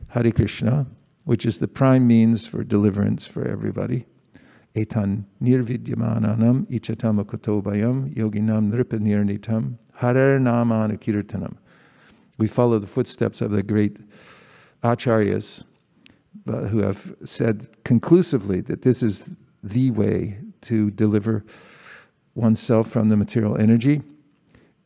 Hare 0.07 0.31
Krishna, 0.31 0.87
which 1.23 1.45
is 1.45 1.59
the 1.59 1.67
prime 1.67 2.07
means 2.07 2.47
for 2.47 2.63
deliverance 2.63 3.27
for 3.27 3.47
everybody, 3.47 4.07
etan 4.75 5.25
nirvidyamananam 5.39 6.65
ichatam 6.71 7.23
akotobayam 7.23 8.11
yoginam 8.15 8.71
nripanirnitam 8.71 9.77
harer 9.99 10.39
namanakirtanam. 10.39 11.57
We 12.39 12.47
follow 12.47 12.79
the 12.79 12.87
footsteps 12.87 13.39
of 13.39 13.51
the 13.51 13.61
great 13.61 13.97
acharyas 14.83 15.63
uh, 16.47 16.61
who 16.61 16.79
have 16.79 17.15
said 17.23 17.83
conclusively 17.83 18.61
that 18.61 18.81
this 18.81 19.03
is 19.03 19.29
the 19.63 19.91
way 19.91 20.39
to 20.61 20.89
deliver 20.89 21.45
oneself 22.33 22.89
from 22.89 23.09
the 23.09 23.15
material 23.15 23.55
energy 23.57 24.01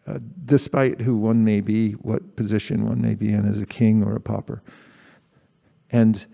uh, 0.10 0.20
despite 0.46 1.02
who 1.02 1.18
one 1.18 1.44
may 1.44 1.62
be, 1.62 1.92
what 1.94 2.36
position 2.36 2.86
one 2.86 3.02
may 3.02 3.16
be 3.16 3.32
in 3.32 3.48
as 3.48 3.60
a 3.60 3.66
king 3.66 4.04
or 4.04 4.16
a 4.16 4.20
pauper. 4.20 4.62
And 5.92 6.26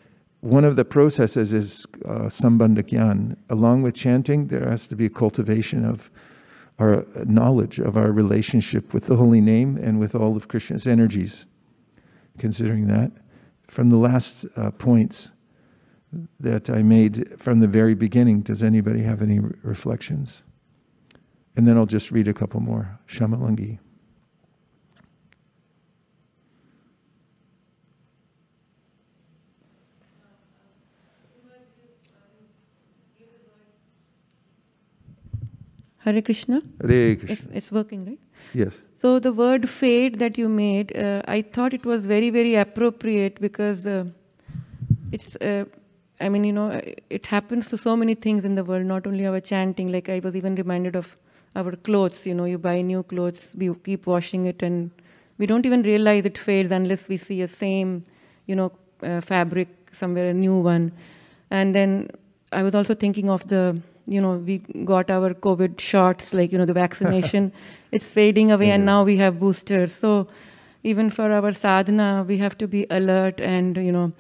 one 0.42 0.64
of 0.64 0.76
the 0.76 0.86
processes 0.86 1.54
is 1.54 1.86
uh. 2.06 2.30
Along 3.50 3.82
with 3.82 3.96
chanting, 3.96 4.48
there 4.48 4.70
has 4.70 4.88
to 4.88 4.96
be 4.96 5.08
a 5.08 5.10
cultivation 5.10 5.84
of 5.84 6.10
our 6.78 7.06
knowledge 7.26 7.80
of 7.80 7.96
our 7.98 8.12
relationship 8.12 8.94
with 8.94 9.06
the 9.06 9.16
holy 9.16 9.42
name 9.42 9.78
and 9.78 10.00
with 10.00 10.14
all 10.14 10.36
of 10.36 10.48
Krishna's 10.48 10.88
energies. 10.88 11.46
Considering 12.38 12.88
that, 12.88 13.12
from 13.64 13.90
the 13.90 13.98
last 13.98 14.46
uh, 14.58 14.72
points 14.72 15.32
that 16.40 16.70
I 16.70 16.84
made 16.84 17.40
from 17.40 17.60
the 17.60 17.68
very 17.68 17.96
beginning, 17.96 18.42
does 18.42 18.62
anybody 18.62 19.04
have 19.04 19.22
any 19.22 19.40
re- 19.40 19.54
reflections? 19.64 20.44
And 21.56 21.68
then 21.68 21.78
I'll 21.78 21.86
just 21.86 22.12
read 22.12 22.28
a 22.28 22.34
couple 22.34 22.60
more. 22.60 23.00
Shamalangi. 23.08 23.80
Hare 36.00 36.22
Krishna. 36.22 36.62
Hare 36.82 37.12
It's, 37.12 37.24
Krishna. 37.26 37.52
it's 37.56 37.72
working, 37.72 38.06
right? 38.06 38.20
Yes. 38.54 38.74
So 38.96 39.20
the 39.20 39.34
word 39.34 39.68
fade 39.68 40.20
that 40.20 40.38
you 40.38 40.48
made, 40.48 40.96
uh, 40.96 41.24
I 41.28 41.42
thought 41.42 41.74
it 41.74 41.84
was 41.86 42.06
very, 42.06 42.30
very 42.30 42.56
appropriate 42.56 43.42
because 43.42 43.86
uh, 43.88 44.06
it's, 45.12 45.36
uh, 45.38 45.66
I 46.22 46.30
mean, 46.30 46.44
you 46.44 46.54
know, 46.54 46.80
it 47.10 47.26
happens 47.26 47.70
to 47.70 47.78
so 47.78 47.96
many 47.98 48.14
things 48.14 48.46
in 48.46 48.56
the 48.56 48.64
world, 48.64 48.86
not 48.86 49.08
only 49.08 49.26
our 49.26 49.40
chanting. 49.40 49.92
Like 49.92 50.10
I 50.10 50.20
was 50.20 50.36
even 50.36 50.56
reminded 50.56 50.96
of 50.96 51.18
our 51.56 51.76
clothes. 51.76 52.26
You 52.26 52.36
know, 52.36 52.46
you 52.46 52.58
buy 52.58 52.82
new 52.82 53.04
clothes, 53.04 53.52
we 53.56 53.74
keep 53.84 54.08
washing 54.08 54.46
it, 54.46 54.62
and 54.62 54.92
we 55.38 55.46
don't 55.46 55.66
even 55.66 55.84
realize 55.84 56.26
it 56.26 56.38
fades 56.38 56.72
unless 56.72 57.08
we 57.08 57.18
see 57.18 57.42
a 57.42 57.48
same, 57.48 58.04
you 58.46 58.56
know, 58.56 58.72
uh, 59.04 59.22
fabric 59.22 59.68
somewhere, 59.92 60.30
a 60.30 60.34
new 60.34 60.58
one. 60.60 60.92
And 61.52 61.74
then 61.76 62.10
I 62.52 62.64
was 62.64 62.76
also 62.76 62.96
thinking 62.96 63.30
of 63.30 63.48
the, 63.48 63.82
you 64.08 64.22
know, 64.22 64.38
we 64.38 64.60
got 64.86 65.10
our 65.10 65.34
COVID 65.34 65.80
shots, 65.80 66.34
like, 66.34 66.52
you 66.52 66.58
know, 66.58 66.66
the 66.66 66.74
vaccination. 66.86 67.52
it's 67.92 68.12
fading 68.12 68.52
away, 68.52 68.72
and 68.72 68.86
now 68.86 69.04
we 69.04 69.18
have 69.18 69.40
boosters. 69.40 69.94
So 69.94 70.28
even 70.84 71.10
for 71.10 71.32
our 71.32 71.52
sadhana, 71.52 72.24
we 72.28 72.38
have 72.38 72.58
to 72.60 72.68
be 72.68 72.86
alert 72.90 73.42
and, 73.42 73.76
you 73.78 73.92
know, 73.92 74.14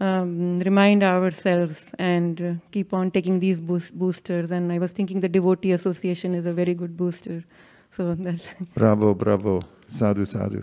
um, 0.00 0.58
remind 0.58 1.02
ourselves 1.02 1.94
and 1.98 2.40
uh, 2.40 2.52
keep 2.70 2.92
on 2.92 3.10
taking 3.10 3.40
these 3.40 3.60
boost- 3.60 3.94
boosters. 3.94 4.50
And 4.50 4.72
I 4.72 4.78
was 4.78 4.92
thinking 4.92 5.20
the 5.20 5.28
Devotee 5.28 5.72
Association 5.72 6.34
is 6.34 6.46
a 6.46 6.52
very 6.52 6.74
good 6.74 6.96
booster. 6.96 7.44
So 7.90 8.14
that's. 8.14 8.54
Bravo, 8.74 9.14
bravo. 9.14 9.60
Sadhu, 9.88 10.26
sadhu. 10.26 10.62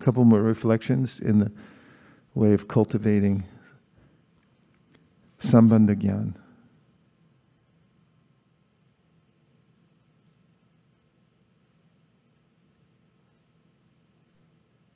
A 0.00 0.04
couple 0.04 0.24
more 0.24 0.40
reflections 0.40 1.20
in 1.20 1.40
the 1.40 1.52
way 2.34 2.54
of 2.54 2.68
cultivating 2.68 3.44
sambandha 5.40 5.94
gyan. 5.96 6.34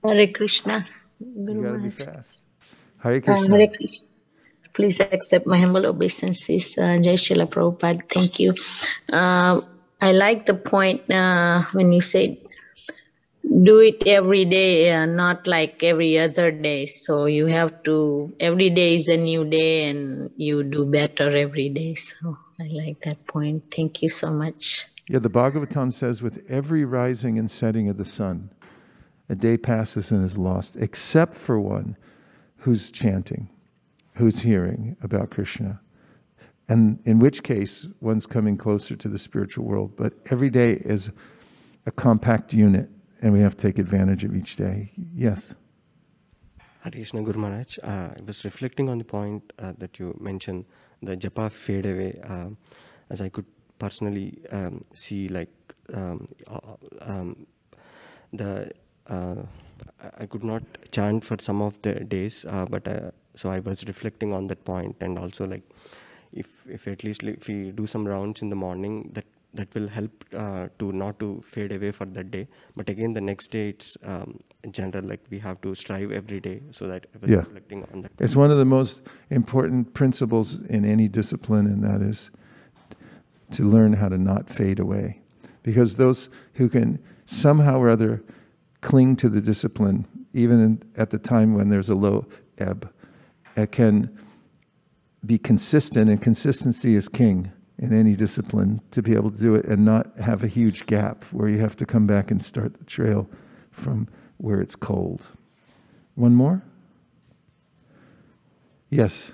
Hare 0.04 0.26
Krishna. 0.28 0.84
You 1.20 1.44
Guru 1.44 1.62
gotta 1.62 1.78
be 1.78 1.90
fast. 1.90 2.43
Hare 3.04 3.16
Uh, 3.16 3.20
Krishna. 3.20 3.56
Hare 3.56 3.68
Krishna. 3.68 4.06
Please 4.72 4.98
accept 5.00 5.46
my 5.46 5.60
humble 5.60 5.86
obeisances. 5.86 6.76
Uh, 6.76 6.98
Jai 7.04 7.14
Srila 7.14 7.46
Prabhupada. 7.46 8.02
Thank 8.10 8.40
you. 8.40 8.54
Uh, 9.12 9.60
I 10.00 10.12
like 10.12 10.46
the 10.46 10.54
point 10.54 11.08
uh, 11.10 11.62
when 11.72 11.92
you 11.92 12.00
said 12.00 12.36
do 13.62 13.78
it 13.78 14.02
every 14.06 14.44
day, 14.44 14.90
uh, 14.90 15.06
not 15.06 15.46
like 15.46 15.82
every 15.84 16.18
other 16.18 16.50
day. 16.50 16.86
So 16.86 17.26
you 17.26 17.46
have 17.46 17.82
to, 17.84 18.34
every 18.40 18.70
day 18.70 18.96
is 18.96 19.08
a 19.08 19.16
new 19.16 19.44
day 19.44 19.88
and 19.88 20.30
you 20.36 20.64
do 20.64 20.84
better 20.86 21.30
every 21.36 21.68
day. 21.68 21.94
So 21.94 22.36
I 22.58 22.68
like 22.72 23.02
that 23.04 23.24
point. 23.26 23.62
Thank 23.70 24.02
you 24.02 24.08
so 24.08 24.30
much. 24.30 24.86
Yeah, 25.08 25.18
the 25.18 25.30
Bhagavatam 25.30 25.92
says, 25.92 26.22
with 26.22 26.42
every 26.48 26.84
rising 26.84 27.38
and 27.38 27.50
setting 27.50 27.88
of 27.88 27.98
the 27.98 28.06
sun, 28.06 28.50
a 29.28 29.34
day 29.34 29.56
passes 29.56 30.10
and 30.10 30.24
is 30.24 30.36
lost, 30.38 30.76
except 30.76 31.34
for 31.34 31.60
one 31.60 31.96
who's 32.64 32.90
chanting, 32.90 33.46
who's 34.14 34.40
hearing 34.40 34.96
about 35.02 35.28
Krishna. 35.30 35.78
And 36.66 36.98
in 37.04 37.18
which 37.18 37.42
case, 37.42 37.86
one's 38.00 38.24
coming 38.24 38.56
closer 38.56 38.96
to 38.96 39.08
the 39.08 39.18
spiritual 39.18 39.66
world. 39.66 39.90
But 39.96 40.14
every 40.30 40.48
day 40.48 40.72
is 40.94 41.10
a 41.84 41.90
compact 41.90 42.54
unit, 42.54 42.88
and 43.20 43.34
we 43.34 43.40
have 43.40 43.54
to 43.58 43.62
take 43.66 43.78
advantage 43.78 44.24
of 44.24 44.34
each 44.34 44.56
day. 44.56 44.90
Yes. 45.14 45.46
Hare 46.80 46.92
Krishna 46.92 47.22
Guru 47.22 47.38
Maharaj, 47.38 47.78
uh, 47.82 48.14
I 48.16 48.22
was 48.26 48.46
reflecting 48.46 48.88
on 48.88 48.96
the 48.96 49.04
point 49.04 49.52
uh, 49.58 49.74
that 49.76 49.98
you 49.98 50.16
mentioned, 50.18 50.64
the 51.02 51.18
japa 51.18 51.50
fade 51.52 51.84
away, 51.84 52.18
uh, 52.24 52.48
as 53.10 53.20
I 53.20 53.28
could 53.28 53.46
personally 53.78 54.38
um, 54.50 54.82
see 54.94 55.28
like 55.28 55.52
um, 55.92 56.26
uh, 56.46 56.76
um, 57.02 57.46
the 58.32 58.70
uh, 59.08 59.42
I- 60.20 60.26
could 60.26 60.44
not 60.44 60.62
chant 60.92 61.24
for 61.24 61.36
some 61.40 61.60
of 61.62 61.74
the 61.82 61.92
days, 62.16 62.44
uh, 62.48 62.66
but 62.66 62.86
uh, 62.88 63.10
so 63.34 63.48
I 63.50 63.60
was 63.60 63.84
reflecting 63.86 64.32
on 64.32 64.46
that 64.48 64.64
point 64.64 64.96
and 65.00 65.18
also 65.18 65.46
like 65.46 65.62
if 66.32 66.46
if 66.68 66.86
at 66.88 67.02
least 67.04 67.22
if 67.22 67.48
we 67.48 67.70
do 67.72 67.86
some 67.86 68.06
rounds 68.06 68.42
in 68.42 68.48
the 68.50 68.56
morning 68.56 69.10
that 69.14 69.24
that 69.54 69.72
will 69.74 69.86
help 69.86 70.24
uh, 70.36 70.66
to 70.80 70.90
not 70.92 71.18
to 71.20 71.40
fade 71.46 71.70
away 71.72 71.90
for 71.92 72.06
that 72.06 72.30
day 72.32 72.46
but 72.76 72.88
again 72.88 73.12
the 73.12 73.20
next 73.20 73.52
day 73.52 73.68
it's 73.68 73.96
um, 74.04 74.36
in 74.64 74.72
general 74.72 75.04
like 75.04 75.20
we 75.30 75.38
have 75.38 75.60
to 75.60 75.74
strive 75.76 76.10
every 76.10 76.40
day 76.40 76.60
so 76.72 76.88
that 76.88 77.06
i 77.14 77.18
was 77.20 77.30
Yeah. 77.30 77.38
reflecting 77.46 77.84
on 77.92 78.02
that 78.02 78.10
It's 78.18 78.34
one 78.34 78.50
of 78.50 78.58
the 78.58 78.64
most 78.64 79.00
important 79.30 79.94
principles 79.94 80.54
in 80.78 80.84
any 80.84 81.06
discipline, 81.08 81.66
and 81.66 81.84
that 81.84 82.02
is 82.02 82.30
to 83.52 83.62
learn 83.64 83.92
how 83.94 84.08
to 84.08 84.18
not 84.18 84.50
fade 84.50 84.80
away. 84.80 85.20
Because 85.62 85.96
those 85.96 86.28
who 86.54 86.68
can 86.68 86.98
somehow 87.26 87.78
or 87.80 87.88
other 87.90 88.22
cling 88.84 89.16
to 89.16 89.28
the 89.28 89.40
discipline, 89.40 90.06
even 90.32 90.60
in, 90.60 90.82
at 90.96 91.10
the 91.10 91.18
time 91.18 91.54
when 91.54 91.70
there's 91.70 91.88
a 91.88 91.94
low 91.94 92.26
ebb, 92.58 92.92
it 93.56 93.72
can 93.72 94.16
be 95.24 95.38
consistent, 95.38 96.10
and 96.10 96.20
consistency 96.20 96.94
is 96.94 97.08
king 97.08 97.50
in 97.78 97.92
any 97.92 98.14
discipline 98.14 98.80
to 98.90 99.02
be 99.02 99.14
able 99.14 99.30
to 99.30 99.38
do 99.38 99.54
it 99.54 99.64
and 99.64 99.84
not 99.84 100.16
have 100.18 100.44
a 100.44 100.46
huge 100.46 100.86
gap 100.86 101.24
where 101.32 101.48
you 101.48 101.58
have 101.58 101.76
to 101.76 101.86
come 101.86 102.06
back 102.06 102.30
and 102.30 102.44
start 102.44 102.78
the 102.78 102.84
trail 102.84 103.28
from 103.72 104.06
where 104.36 104.60
it's 104.60 104.76
cold. 104.76 105.22
One 106.14 106.34
more? 106.34 106.62
Yes. 108.90 109.32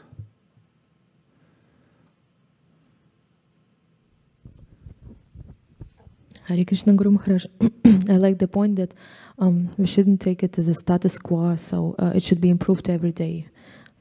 Krishna 6.67 6.95
Guru 6.95 7.13
Maharaj. 7.13 7.47
I 7.85 8.17
like 8.17 8.39
the 8.39 8.49
point 8.49 8.77
that 8.77 8.95
um, 9.41 9.74
we 9.78 9.86
shouldn't 9.86 10.20
take 10.20 10.43
it 10.43 10.59
as 10.59 10.68
a 10.68 10.74
status 10.74 11.18
quo, 11.18 11.57
so 11.57 11.97
uh, 11.99 12.12
it 12.14 12.22
should 12.22 12.41
be 12.41 12.51
improved 12.51 12.88
every 12.88 13.12
day. 13.12 13.49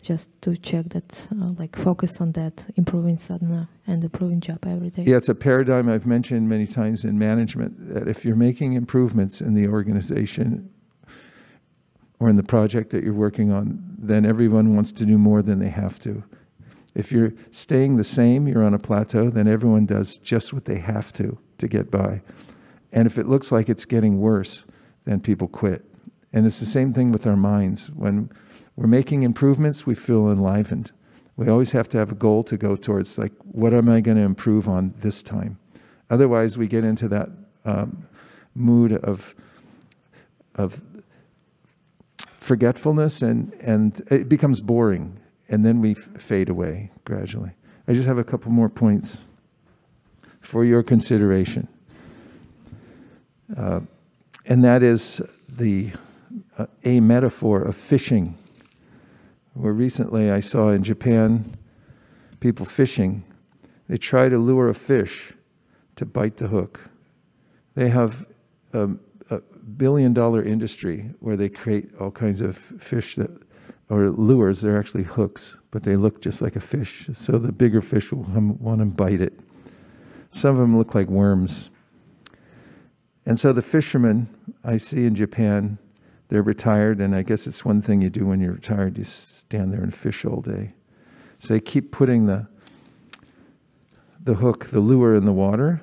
Just 0.01 0.29
to 0.43 0.55
check 0.55 0.85
that, 0.89 1.27
uh, 1.31 1.49
like 1.57 1.75
focus 1.75 2.21
on 2.21 2.31
that, 2.31 2.67
improving 2.77 3.17
sadhana 3.17 3.67
and 3.85 4.01
improving 4.01 4.39
japa 4.39 4.73
every 4.73 4.89
day. 4.89 5.03
Yeah, 5.03 5.17
it's 5.17 5.27
a 5.27 5.35
paradigm 5.35 5.89
I've 5.89 6.05
mentioned 6.05 6.47
many 6.47 6.67
times 6.67 7.03
in 7.03 7.19
management 7.19 7.93
that 7.93 8.07
if 8.07 8.23
you're 8.23 8.37
making 8.37 8.73
improvements 8.73 9.41
in 9.41 9.55
the 9.55 9.67
organization 9.67 10.69
or 12.17 12.29
in 12.29 12.37
the 12.37 12.43
project 12.43 12.91
that 12.91 13.03
you're 13.03 13.13
working 13.13 13.51
on, 13.51 13.83
then 13.97 14.25
everyone 14.25 14.73
wants 14.73 14.93
to 14.93 15.05
do 15.05 15.17
more 15.17 15.41
than 15.41 15.59
they 15.59 15.69
have 15.69 15.99
to. 15.99 16.23
If 16.95 17.11
you're 17.11 17.33
staying 17.51 17.97
the 17.97 18.05
same, 18.05 18.47
you're 18.47 18.63
on 18.63 18.73
a 18.73 18.79
plateau, 18.79 19.29
then 19.29 19.49
everyone 19.49 19.85
does 19.85 20.17
just 20.17 20.53
what 20.53 20.63
they 20.63 20.79
have 20.79 21.11
to 21.13 21.37
to 21.57 21.67
get 21.67 21.91
by. 21.91 22.21
And 22.93 23.05
if 23.05 23.17
it 23.17 23.27
looks 23.27 23.51
like 23.51 23.67
it's 23.67 23.83
getting 23.83 24.21
worse, 24.21 24.63
then 25.09 25.19
people 25.19 25.47
quit. 25.47 25.83
And 26.31 26.45
it's 26.45 26.59
the 26.59 26.65
same 26.67 26.93
thing 26.93 27.11
with 27.11 27.25
our 27.25 27.35
minds. 27.35 27.89
When 27.89 28.29
we're 28.75 28.87
making 28.87 29.23
improvements, 29.23 29.85
we 29.85 29.95
feel 29.95 30.29
enlivened. 30.29 30.91
We 31.35 31.47
always 31.47 31.71
have 31.71 31.89
to 31.89 31.97
have 31.97 32.11
a 32.11 32.15
goal 32.15 32.43
to 32.43 32.57
go 32.57 32.75
towards, 32.75 33.17
like, 33.17 33.31
what 33.43 33.73
am 33.73 33.89
I 33.89 34.01
going 34.01 34.17
to 34.17 34.23
improve 34.23 34.69
on 34.69 34.93
this 34.99 35.23
time? 35.23 35.57
Otherwise, 36.11 36.57
we 36.57 36.67
get 36.67 36.83
into 36.83 37.07
that 37.07 37.29
um, 37.65 38.07
mood 38.53 38.93
of, 38.93 39.33
of 40.55 40.83
forgetfulness 42.21 43.21
and, 43.23 43.53
and 43.61 44.03
it 44.11 44.29
becomes 44.29 44.59
boring. 44.59 45.19
And 45.47 45.65
then 45.65 45.81
we 45.81 45.95
fade 45.95 46.49
away 46.49 46.91
gradually. 47.05 47.51
I 47.87 47.93
just 47.93 48.07
have 48.07 48.19
a 48.19 48.23
couple 48.23 48.51
more 48.51 48.69
points 48.69 49.21
for 50.39 50.63
your 50.63 50.83
consideration. 50.83 51.67
Uh, 53.57 53.81
and 54.45 54.63
that 54.63 54.83
is 54.83 55.21
the 55.47 55.91
uh, 56.57 56.65
a 56.83 56.99
metaphor 56.99 57.61
of 57.61 57.75
fishing. 57.75 58.37
Where 59.53 59.73
recently 59.73 60.31
I 60.31 60.39
saw 60.39 60.69
in 60.69 60.83
Japan 60.83 61.57
people 62.39 62.65
fishing, 62.65 63.23
they 63.87 63.97
try 63.97 64.29
to 64.29 64.37
lure 64.37 64.69
a 64.69 64.73
fish 64.73 65.33
to 65.95 66.05
bite 66.05 66.37
the 66.37 66.47
hook. 66.47 66.89
They 67.75 67.89
have 67.89 68.25
um, 68.73 68.99
a 69.29 69.39
billion 69.39 70.13
dollar 70.13 70.43
industry 70.43 71.11
where 71.19 71.35
they 71.35 71.49
create 71.49 71.89
all 71.99 72.11
kinds 72.11 72.41
of 72.41 72.57
fish 72.57 73.15
that 73.15 73.31
or 73.89 74.11
lures, 74.11 74.61
they're 74.61 74.77
actually 74.77 75.03
hooks, 75.03 75.55
but 75.71 75.83
they 75.83 75.95
look 75.95 76.21
just 76.21 76.41
like 76.41 76.55
a 76.55 76.61
fish. 76.61 77.09
So 77.13 77.39
the 77.39 77.51
bigger 77.51 77.81
fish 77.81 78.11
will 78.11 78.23
want 78.23 78.79
to 78.79 78.85
bite 78.85 79.19
it. 79.19 79.33
Some 80.29 80.51
of 80.51 80.57
them 80.57 80.77
look 80.77 80.93
like 80.93 81.07
worms. 81.07 81.71
And 83.29 83.39
so 83.39 83.53
the 83.53 83.61
fishermen 83.61 84.27
I 84.63 84.77
see 84.77 85.05
in 85.05 85.13
Japan, 85.13 85.77
they're 86.29 86.41
retired, 86.41 86.99
and 86.99 87.15
I 87.15 87.21
guess 87.21 87.45
it's 87.45 87.63
one 87.63 87.79
thing 87.79 88.01
you 88.01 88.09
do 88.09 88.25
when 88.25 88.39
you're 88.39 88.53
retired, 88.53 88.97
you 88.97 89.03
stand 89.03 89.71
there 89.71 89.83
and 89.83 89.93
fish 89.93 90.25
all 90.25 90.41
day. 90.41 90.73
So 91.37 91.53
they 91.53 91.59
keep 91.59 91.91
putting 91.91 92.25
the, 92.25 92.47
the 94.19 94.33
hook, 94.33 94.71
the 94.71 94.79
lure 94.79 95.13
in 95.13 95.25
the 95.25 95.31
water, 95.31 95.79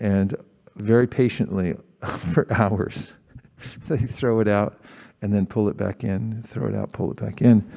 and 0.00 0.34
very 0.74 1.06
patiently 1.06 1.76
for 2.32 2.50
hours, 2.50 3.12
they 3.88 3.98
throw 3.98 4.40
it 4.40 4.48
out 4.48 4.80
and 5.20 5.30
then 5.30 5.44
pull 5.44 5.68
it 5.68 5.76
back 5.76 6.02
in, 6.02 6.42
throw 6.42 6.68
it 6.68 6.74
out, 6.74 6.92
pull 6.92 7.10
it 7.10 7.18
back 7.18 7.42
in. 7.42 7.70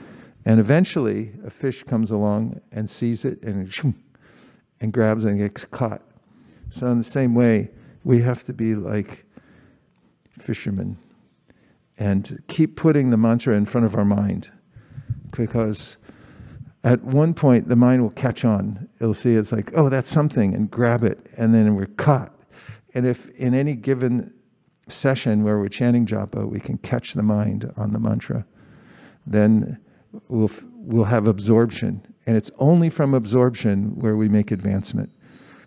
And 0.45 0.57
eventually, 0.57 1.33
a 1.43 1.49
fish 1.49 1.83
comes 1.83 2.11
along 2.11 2.61
and 2.71 2.89
sees 2.89 3.25
it 3.25 3.43
and, 3.43 3.69
and 4.79 4.93
grabs 4.93 5.25
and 5.25 5.37
gets 5.37 5.65
caught. 5.65 6.01
So, 6.69 6.87
in 6.87 6.97
the 6.97 7.03
same 7.03 7.35
way, 7.35 7.71
we 8.05 8.21
have 8.21 8.43
to 8.45 8.53
be 8.53 8.75
like 8.75 9.25
fishermen 10.29 10.97
and 11.97 12.41
keep 12.47 12.77
putting 12.77 13.09
the 13.09 13.17
mantra 13.17 13.55
in 13.55 13.65
front 13.65 13.85
of 13.85 13.95
our 13.95 14.05
mind 14.05 14.51
because 15.31 15.97
at 16.83 17.03
one 17.03 17.33
point 17.33 17.67
the 17.67 17.75
mind 17.75 18.03
will 18.03 18.11
catch 18.11 18.45
on. 18.45 18.87
It'll 19.01 19.15
see 19.15 19.33
it's 19.33 19.51
like, 19.51 19.71
oh, 19.75 19.89
that's 19.89 20.09
something, 20.09 20.53
and 20.53 20.69
grab 20.69 21.03
it, 21.03 21.27
and 21.35 21.53
then 21.53 21.75
we're 21.75 21.87
caught. 21.87 22.31
And 22.93 23.07
if 23.07 23.27
in 23.29 23.55
any 23.55 23.75
given 23.75 24.31
session 24.87 25.43
where 25.43 25.57
we're 25.57 25.67
chanting 25.67 26.05
japa, 26.05 26.47
we 26.47 26.59
can 26.59 26.77
catch 26.77 27.13
the 27.13 27.23
mind 27.23 27.73
on 27.75 27.91
the 27.91 27.99
mantra, 27.99 28.45
then 29.25 29.79
we'll, 30.27 30.51
we'll 30.75 31.05
have 31.05 31.25
absorption. 31.25 32.05
And 32.27 32.37
it's 32.37 32.51
only 32.59 32.91
from 32.91 33.15
absorption 33.15 33.99
where 33.99 34.15
we 34.15 34.29
make 34.29 34.51
advancement. 34.51 35.11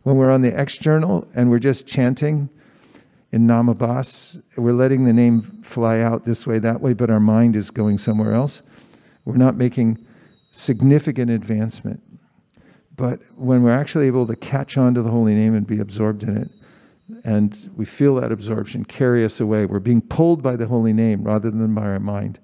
When 0.02 0.16
we're 0.16 0.30
on 0.30 0.42
the 0.42 0.58
external 0.58 1.26
and 1.34 1.50
we're 1.50 1.58
just 1.58 1.86
chanting 1.86 2.48
in 3.30 3.46
Namabhas, 3.46 4.42
we're 4.56 4.72
letting 4.72 5.04
the 5.04 5.12
name 5.12 5.42
fly 5.62 6.00
out 6.00 6.24
this 6.24 6.46
way, 6.46 6.58
that 6.60 6.80
way, 6.80 6.94
but 6.94 7.10
our 7.10 7.20
mind 7.20 7.56
is 7.56 7.70
going 7.70 7.98
somewhere 7.98 8.32
else. 8.32 8.62
We're 9.24 9.36
not 9.36 9.56
making 9.56 9.98
significant 10.52 11.30
advancement. 11.30 12.02
But 12.96 13.20
when 13.36 13.62
we're 13.62 13.78
actually 13.78 14.06
able 14.06 14.26
to 14.26 14.34
catch 14.34 14.76
on 14.76 14.94
to 14.94 15.02
the 15.02 15.10
holy 15.10 15.34
name 15.34 15.54
and 15.54 15.66
be 15.66 15.78
absorbed 15.78 16.22
in 16.24 16.36
it, 16.36 16.50
and 17.24 17.70
we 17.76 17.84
feel 17.84 18.16
that 18.16 18.32
absorption 18.32 18.84
carry 18.84 19.24
us 19.24 19.40
away, 19.40 19.66
we're 19.66 19.78
being 19.78 20.00
pulled 20.00 20.42
by 20.42 20.56
the 20.56 20.66
holy 20.66 20.92
name 20.92 21.22
rather 21.22 21.50
than 21.50 21.74
by 21.74 21.82
our 21.82 22.00
mind, 22.00 22.38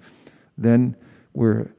then 0.56 0.96
we're 1.32 1.70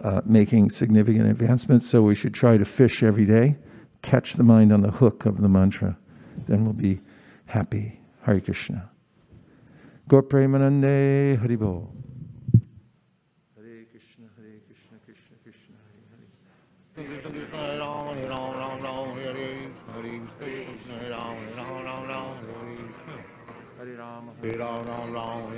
uh, 0.00 0.22
making 0.24 0.70
significant 0.70 1.28
advancements. 1.28 1.88
So 1.88 2.02
we 2.02 2.14
should 2.14 2.34
try 2.34 2.56
to 2.56 2.64
fish 2.64 3.02
every 3.02 3.26
day, 3.26 3.56
catch 4.02 4.34
the 4.34 4.42
mind 4.42 4.72
on 4.72 4.82
the 4.82 4.90
hook 4.90 5.26
of 5.26 5.40
the 5.40 5.48
mantra. 5.48 5.96
Then 6.46 6.64
we'll 6.64 6.72
be 6.72 7.00
happy. 7.46 8.00
Hare 8.22 8.40
Krishna. 8.40 8.90
Gaur 10.08 10.22
Premanande 10.22 11.38
Haribol. 11.38 11.88
Hare 13.56 13.84
Krishna, 13.90 14.26
Hare 14.36 14.60
Krishna, 14.66 14.98
Krishna 15.04 15.36
Krishna, 15.42 15.76
Hare 15.86 16.04
Hare. 16.10 17.06
Krishna 17.06 17.30
Krishna 17.30 17.78
Ram 17.78 18.06
Ram 18.28 18.52
Ram 18.58 18.82
Ram 18.82 19.08
Hare 19.16 19.34
Hare 19.94 20.20
Hare 20.38 20.64
Krishna 20.64 21.10
Ram 21.10 21.36
Ram 21.56 21.84
Ram 21.84 22.02
Ram 22.08 22.36
Hare 22.46 23.16
Hare 23.78 23.96
Rama, 23.96 24.32
Hare 24.40 24.58
Ram 24.58 24.86
Ram 24.86 25.12
Ram 25.12 25.57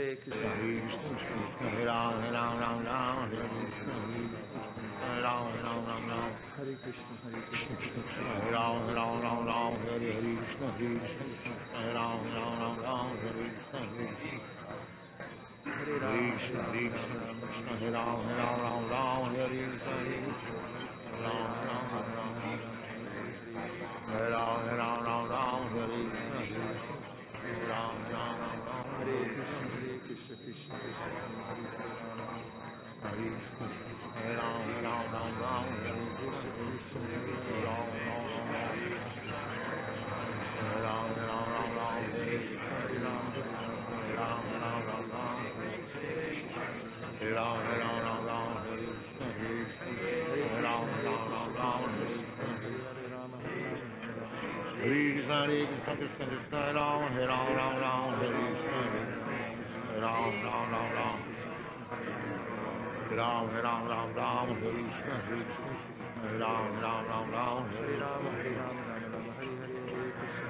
Hare 0.00 0.16
Krishna, 0.16 0.48
Hare 0.48 0.80
Krishna 0.80 1.12
Krishna 1.12 1.68
Hare 1.68 1.84
Ram 1.84 2.12
Hare 2.20 2.32
Ram 2.32 2.56
Ram 2.58 2.78
Ram 2.84 3.28
Hare 3.28 3.44
Krishna 3.52 3.92
Hare 5.00 5.20
Ram 5.20 5.44
Hare 5.44 5.60
Ram 5.60 5.84
Ram 5.84 6.08
Ram 6.08 6.32
Hare 6.56 6.74
Krishna, 6.80 7.12
Hare 7.20 7.42
Krishna, 7.44 7.76
Krishna 7.76 8.00
Hare 8.10 8.48
Ram 8.50 8.80
Hare 8.80 8.96
Ram 8.96 9.20
Ram 9.20 9.44
Ram 9.44 9.76
Hare 9.76 10.00
Hare 10.00 10.32
Krishna 10.40 10.68
Hare 10.72 10.96
Krishna 10.96 11.52
Hare 11.76 11.92
Ram 11.92 12.16
Hare 12.20 12.40
Ram 12.40 12.60
Ram 12.60 12.80
Ram 12.80 13.12
Hare 13.20 13.44
Krishna 13.44 13.80
Hare 13.80 14.08
Hare 15.60 16.00
Hare 16.00 16.32
Krishna 16.32 16.62
Hare 16.62 16.88
Krishna 16.90 17.20
Krishna 17.20 17.76
Hare 17.76 17.92
Ram 17.92 18.24
Hare 18.24 18.40
Ram 18.40 18.56
Ram 18.60 18.82
Ram 18.90 19.28
Hare 19.36 19.52
Krishna 19.52 19.92
Hare 19.92 20.24
Krishna 20.24 20.56
Ram 21.20 21.52
Ram 21.68 21.84
Ram 21.92 22.08
Ram 22.16 22.32
Hare 24.10 24.30
Ram 24.30 24.56
Hare 24.60 24.76
Ram 24.76 24.96
Ram 25.04 25.26
Ram 25.28 25.28
Hare 25.28 25.28
Krishna 25.28 25.28
Hare 25.28 25.28
Ram 25.28 25.28
Ram 25.28 25.28
Ram 25.28 25.28
Ram 25.28 25.68
Hare 25.70 26.00
Krishna, 26.00 26.96
Hare 27.42 28.39
Krishna, 30.20 30.36
Krishna 30.44 30.76
Krishna. 30.76 31.10
Hare 33.00 33.16
Krishna 33.16 33.68
Hare 34.12 34.36
Ram 34.36 34.68
Ram 34.84 35.08
Ram 35.12 35.32
Ram 35.40 35.64
Krishna 36.16 36.50
Krishna 36.56 37.00
Hare 37.08 37.64
Ram 37.64 37.88
Ram 38.04 38.28
Ram 38.30 38.68
Ram 40.84 41.08
Ram 41.08 41.16
Ram 41.16 41.46
Ram 41.50 41.72
Hare 41.80 42.36
Ram 43.00 43.24
Ram 43.30 43.64
Ram 44.20 44.44
Ram 44.50 45.04
Ram 45.10 45.38
Hare 47.18 47.32
Ram 47.32 47.64
Ram 47.80 47.98
Ram 48.00 48.20
Ram 48.28 48.48
Hare 48.60 48.88
Ram 50.60 50.84
Ram 51.04 51.24
Ram 51.32 51.50
Ram 51.56 51.80
Hare 51.80 52.08
Krishna 54.82 55.36
Hare 55.40 55.64
Krishna 55.64 55.92
Krishna 55.96 56.24
Krishna 56.26 56.60
Ram 56.74 57.00
Hare 57.12 57.26
Ram 57.26 57.46
Ram 57.56 57.74
Ram 57.80 58.12
Hare 58.20 58.69
Krishna 60.00 60.08
Hare 60.08 60.40
Ram 60.42 60.70
Ram 60.70 60.92
Ram 60.94 61.20
Ram 63.10 63.50
Hare 63.50 63.50
Ram 63.50 63.50
Hare 63.50 63.62
Ram 63.62 63.86
Ram 63.86 64.14
Ram 64.14 64.48
Hare 64.56 64.80
Krishna 64.80 65.18
Hare 65.20 65.44
Hare 66.20 66.38
Ram 66.38 66.72
Ram 66.80 67.04
Ram 67.10 67.30
Ram 67.30 67.68
Hare 67.70 67.98
Hare 68.00 68.10
Rama, 68.10 68.30
Hare 68.30 68.56
Rama, 68.60 68.80
Rama 68.80 69.10
Rama, 69.10 69.34
Hare 69.36 69.56
Hare, 69.56 70.00
Hare 70.00 70.16
Krishna. 70.16 70.46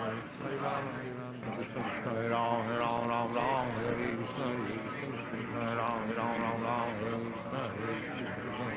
Ram 2.15 2.63
Ram 2.79 3.01
Ram 3.09 3.33
Ram 3.35 3.65
Krishna 3.75 4.47
Krishna 5.31 5.67
Ram 5.75 5.99
Ram 6.15 6.33
Ram 6.41 6.63
Ram 6.63 6.87
Krishna 6.95 7.61
Krishna, 8.25 8.71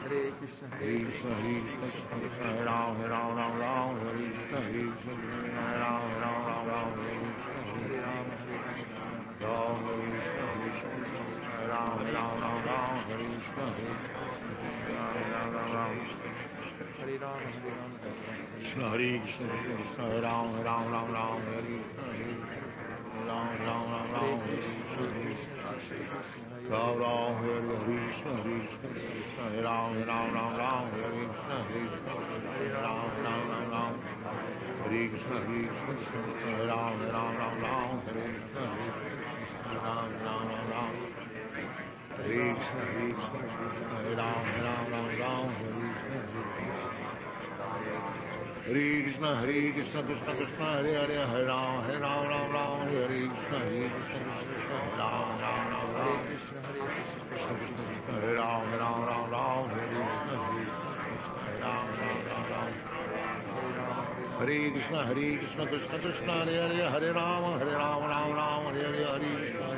Hare 0.00 0.32
Krishna 0.38 0.66
Krishna 0.78 1.32
Krishna 2.08 2.48
Ram 2.64 2.96
Ram 3.02 3.28
Ram 3.36 3.54
Ram 3.60 3.88
Krishna 4.00 4.58
Krishna 4.72 5.12
Ram 5.82 6.04
Ram 6.22 6.40
Ram 6.48 6.64
Ram 6.68 6.88
Krishna 6.96 7.60
Ram 9.40 9.76
Krishna 10.08 10.67
Hare 11.78 12.10
Rama, 12.12 12.58
Krishna 18.58 18.88
Hare 18.88 19.20
Krishna 19.20 19.46
Krishna 19.48 20.02
Hare 20.02 20.20
Ram 20.20 20.54
Hare 20.54 20.64
Ram 20.64 20.90
Ram 20.90 21.12
Ram 21.12 21.38
Hare 21.46 21.62
Krishna 21.62 22.02
Hare 22.08 22.34
Ram 23.26 23.54
Ram 23.58 23.86
Ram 23.88 24.12
Ram 24.12 24.38
Hare 24.38 24.38
Hare 24.38 25.06
Krishna, 25.18 25.68
Krishna 25.68 25.94
Hare 26.68 27.04
Hare 27.28 27.62
Krishna, 27.84 28.32
Krishna 28.42 28.88
Krishna, 28.88 29.44
Hare 29.48 29.62
Ram 29.62 29.94
Ram 30.02 30.28
Hare 30.28 30.66
Hare 30.88 31.26
Krishna 31.28 31.56
Hare 31.58 31.86
Krishna 31.88 32.12
Krishna 32.18 32.46
Hare 32.48 32.58
Ram 32.58 32.58
Hare 32.58 32.58
Ram 32.58 32.58
Ram 32.58 32.58
Ram 32.58 32.58
Hare 32.58 32.58
Krishna 32.58 32.58
Hare 32.58 32.58
Hare 32.58 32.82
Ram 32.82 33.10
Ram 33.22 33.42
Ram 33.48 33.70
Ram 33.70 33.94
Hare 34.82 35.02
Krishna 35.08 35.36
Hare 35.38 35.66
Krishna 35.68 35.94
Krishna 35.98 36.56
Hare 36.56 36.66
Ram 36.66 36.98
Hare 36.98 37.12
Ram 37.12 37.30
Ram 37.38 37.54
Ram 37.62 38.02
Hare 38.06 38.26
Krishna 38.34 38.64
Hare 38.66 38.98
Ram 39.78 40.10
Ram 40.24 40.48
Ram 40.48 40.70
Ram 40.70 41.27
Hare 42.18 42.54
Krishna 42.54 42.82
Hare 42.82 43.12
Krishna 43.14 43.40
Krishna 43.46 43.86
Hare 43.94 44.14
Ram 44.16 44.44
Hare 44.44 44.62
Ram 44.64 44.90
Ram 44.90 45.06
Ram 45.18 45.54
Hare 45.54 45.78
Krishna 45.78 46.18
Hare 48.66 49.02
Krishna 49.02 49.36
Hare 49.36 49.72
Krishna 49.72 50.02
Krishna 50.02 50.34
Krishna 50.34 50.66
Hare 50.66 50.94
Hare 50.98 51.26
Hare 51.26 51.46
Ram 51.46 51.84
Hare 51.84 52.00
Ram 52.00 52.26
Ram 52.26 52.50
Ram 52.50 52.88
Hare 52.88 53.06
Krishna 53.06 53.58
Hare 53.58 53.86
Krishna 53.88 54.18
Krishna 54.18 54.74
Hare 54.78 54.98
Ram 54.98 55.38
Ram 55.38 55.70
Ram 55.70 55.94
Hare 55.94 55.98
Ram 55.98 56.26
Krishna, 56.26 56.58
Hare 56.60 56.90
Krishna, 56.90 57.22
Krishna 57.28 57.54
Krishna. 57.54 57.86
Hare 58.10 58.34
Ram 58.34 58.66
Hare 58.66 58.78
Ram 58.78 58.98
Ram 59.06 59.30
Ram 59.30 59.70
Hare 59.70 60.02
Krishna 60.08 60.34
Hare 60.38 60.74
Ram 61.60 61.86
Ram 61.98 62.18
Ram 62.18 62.26
Ram 62.26 62.48
Hare 62.48 62.78
Rama, 62.78 63.06
Hare 63.52 63.74
Rama, 63.78 64.06
Hare 64.38 64.70
Krishna 64.70 65.06
Hare 65.06 65.36
Krishna 65.38 65.64
Krishna 65.66 65.98
Krishna 65.98 66.32
Hare 66.32 66.56
Hare 66.66 66.90
Hare 66.90 67.12
Ram 67.12 67.58
Hare 67.58 67.76
Ram 67.76 68.02
Ram 68.02 68.30
Ram 68.32 68.64
Hare 68.64 68.82
Hare 68.82 69.04
Hare 69.06 69.77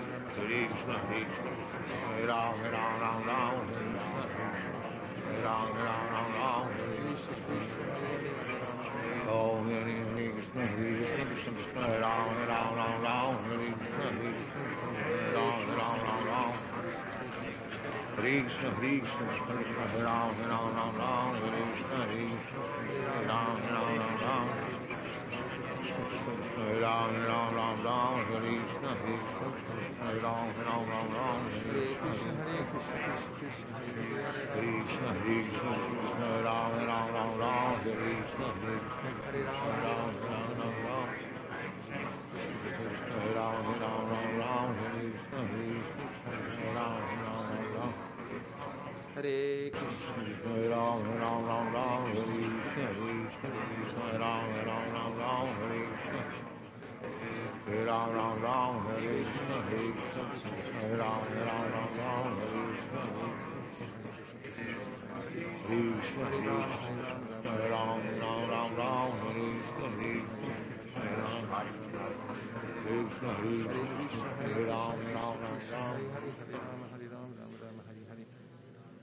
Hare 0.41 0.65
Krishna, 0.65 0.97
Krishna, 1.05 1.51
Ram, 2.25 2.57
Ram, 2.61 2.99
Ram 2.99 3.19
Ram, 3.27 3.55
Ram, 5.43 5.69
Ram, 5.77 6.05
Ram 6.11 6.29
Ram, 6.33 6.65
Krishna, 7.05 7.35
Krishna, 7.45 7.85
Krishna, 10.01 10.65
Krishna, 10.73 11.51
Krishna 11.53 11.83
Ram, 12.01 12.29
Ram, 12.49 12.69
Ram 12.75 12.95
Ram, 13.03 13.33
Hare 13.45 13.69
Krishna, 13.77 14.07
Hare 14.17 14.33
Krishna, 14.33 14.65
Ram, 15.35 15.57
Ram, 15.77 15.97
Ram 16.07 16.25
Ram, 16.25 16.51
Krishna, 18.15 18.69
Krishna, 18.79 19.21
Krishna 19.21 19.53
Krishna, 19.61 20.03
Ram, 20.03 20.33
Ram, 20.49 20.67
Ram 20.75 20.91
Ram, 20.97 21.37
Hare 21.37 21.61
Krishna, 21.71 21.99
Krishna, 22.09 22.63
Ram, 23.27 23.57
Ram, 23.69 23.89
Ram 23.99 24.15
Ram. 24.21 24.47
Hare 26.55 26.79
Ram, 26.81 27.13
Hare 27.13 27.27
Ram, 27.27 27.49
Ram 27.53 27.77
Ram, 27.83 28.25
Hare 28.25 28.41
Krishna, 28.41 28.89
Hare 28.89 29.19
Krishna, 29.21 29.90
Hare 30.01 30.17
Ram, 30.19 30.49
Ram, 30.65 30.89
Ram 30.89 31.13
Ram, 31.13 31.45
Hare 31.45 31.93
Krishna, 32.01 32.33
Hare 32.33 32.65
Krishna, 32.71 32.97
Krishna 33.05 33.37
Krishna, 33.37 33.77
Hare 33.77 34.73
Krishna, 34.81 35.13
Hare 35.13 35.45
Krishna, 35.45 35.77
Krishna 35.93 36.41
Ram, 36.41 36.73
Ram, 36.89 37.13
Ram 37.13 37.31
Ram, 37.37 37.77
Hare 37.85 38.17
Krishna, 38.17 38.47
Hare 38.61 38.81
Krishna, 38.81 39.11
Hare 39.21 39.45
Ram, 39.45 39.69
Hare 40.01 40.41
Ram, 43.21 43.53
Ram 43.53 43.85
Ram. 43.85 44.09
Ram, 44.41 44.67
Hare 44.73 45.05
Krishna, 45.11 45.39
Hare 45.51 45.77
Krishna, 45.85 46.67
Ram, 46.73 46.97
Ram, 47.21 47.45
Ram 47.51 47.77
Ram. 47.77 47.93
Hare 49.13 49.69
Krishna, 49.69 50.51
Ram, 50.69 50.99
Ram, 51.21 51.45
Ram 51.45 51.73
Ram, 51.73 52.01
Hare 52.09 52.25
Krishna, 52.25 52.89
Hare 52.89 53.29
Krishna, 53.29 53.49
Krishna, 53.69 54.17
Ram, 54.17 54.49
Ram, 54.65 54.85
Ram 54.93 55.13
Ram, 55.19 55.47
Hare 55.61 55.85
Krishna. 55.85 56.40
Hare 57.63 57.85
Ram, 57.85 58.11
Ram 58.11 58.41
Ram, 58.41 58.85
Hare 58.85 59.01
Krishna, 59.01 59.61
Hare 59.69 59.91
Krishna, 59.93 60.23
Ram, 60.97 61.21
Ram, 61.45 61.65
Ram 61.71 61.91
Ram, 61.97 62.25
Hare 62.39 62.57
Krishna, 62.65 63.01
Krishna, 65.67 66.25
Krishna, 66.25 66.57
Hare 67.43 67.69
Ram, 67.69 68.01
Ram, 68.19 68.49
Ram 68.49 68.69
Ram, 68.75 69.11
Hare 69.21 69.45
Krishna, 69.61 69.87
Hare 70.01 70.25
Krishna, 72.89 73.29
Hare 73.33 73.61
Krishna, 73.61 74.29
Hare 74.41 74.65
Ram, 74.65 74.97
Ram 75.13 75.37
Ram, 75.41 75.59
Ram. 75.61 75.91
Hare 75.91 76.09
Hare, 76.11 76.33
Hare 76.39 76.57
Rama, 76.57 76.85
Hare 76.91 77.07
Rama, 77.13 77.33
Rama 77.37 77.57
Rama, 77.61 77.83
Hare 77.85 78.03
Hare. 78.09 78.25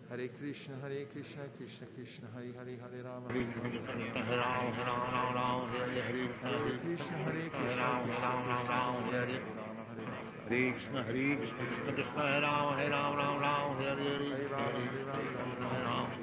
Hare 0.09 0.31
Krishna, 0.39 0.75
Hare 0.81 1.05
Krishna, 1.13 1.45
Krishna 1.59 1.87
Krishna, 1.95 2.29
Hare 2.33 2.51
Hare, 2.57 2.79
Hare 2.81 3.03
Rama, 3.03 3.29
Hare 3.29 3.45
Krishna, 3.45 4.25
Hare 4.25 4.39
Ram, 4.39 4.73
Hare 4.73 4.87
Ram, 4.89 5.05
Ram 5.13 5.35
Ram, 5.37 5.69
Hare 5.69 6.01
Hare 6.01 6.33
Krishna, 6.33 6.49
Hare 6.49 6.65
Hare 6.65 6.81
Krishna, 6.81 7.17
Hare 7.19 7.29
Hare 7.29 7.51
Krishna, 7.53 7.77
Ram, 7.77 8.09
Hare 8.09 8.25
Ram, 8.25 8.49
Ram 8.49 8.65
Ram, 8.69 9.05
Hare 9.05 9.29
Hare. 9.29 9.45
Rama, 9.53 9.85
Hare 9.85 10.09
Hare. 10.09 10.33
Hare 10.49 10.73
Krishna, 10.73 11.05
Hare 11.05 11.37
Krishna, 11.37 11.61
Krishna 11.69 11.93
Krishna, 11.93 12.23
Hare 12.25 12.41
Ram, 12.41 12.73
Hare 12.73 12.89
Ram, 12.89 13.17
Ram 13.21 13.37
Ram, 13.39 13.77
Hare 13.77 14.01
Hare. 14.01 14.17
Hare 14.19 14.49
Hare 14.49 15.13
Rama, 15.59 16.17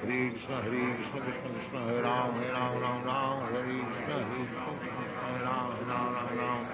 Hare 0.00 0.30
Krishna, 0.30 0.62
Hare 0.62 0.96
Krishna, 0.96 1.20
Krishna 1.20 1.48
Krishna, 1.52 1.80
Hare 1.84 2.00
Ram, 2.00 2.32
Hare 2.40 2.52
Ram, 2.52 2.80
Ram 2.80 3.04
Ram, 3.04 3.36
Hare 3.52 3.62
Krishna, 3.62 4.16
Hare 4.16 4.24
Krishna, 4.24 4.72
Hare 5.20 5.44
Ram, 5.44 5.76
Hare 5.76 5.84
Ram, 5.84 6.16
Ram 6.16 6.32
Ram. 6.40 6.64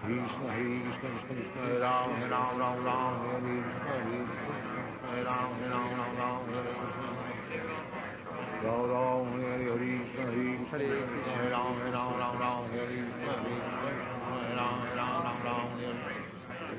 Krishna, 0.00 0.48
Hare 0.48 0.80
Krishna, 0.80 1.08
Krishna 1.12 1.34
Krishna, 1.34 1.60
Hare 1.60 1.84
Ram, 1.84 2.08
Hare 2.16 2.30
Ram, 2.30 2.56
Ram 2.56 2.76
Ram, 2.84 3.12
Hare 3.20 3.40
Krishna, 3.44 3.84
Hare 3.84 4.24
Krishna, 4.24 4.64
Hare 5.04 5.24
Ram, 5.24 5.50
Hare 5.60 5.68
Ram, 5.68 5.92
Ram 6.00 6.16
Ram, 6.16 6.40
Hare 6.48 6.72
Krishna. 6.72 7.08
Ram 8.64 8.82
Ram, 8.88 9.28
Hare 9.44 9.60
Hare 9.60 10.00
Krishna, 10.00 10.24
Hare 10.24 10.56
Krishna, 10.64 11.32
Hare 11.36 11.50
Ram, 11.50 11.76
Hare 11.76 11.92
Ram, 11.92 12.12
Ram 12.16 12.34
Ram, 12.40 12.64
Hare 12.72 12.86
Krishna, 12.88 13.28
Hare 13.28 13.44
Krishna, 13.44 13.92
Hare 14.24 14.56
Ram, 14.56 14.80
Hare 14.80 14.96
Ram, 14.96 15.20
Ram 15.20 15.44
Ram, 15.44 15.68
Hare 15.76 16.00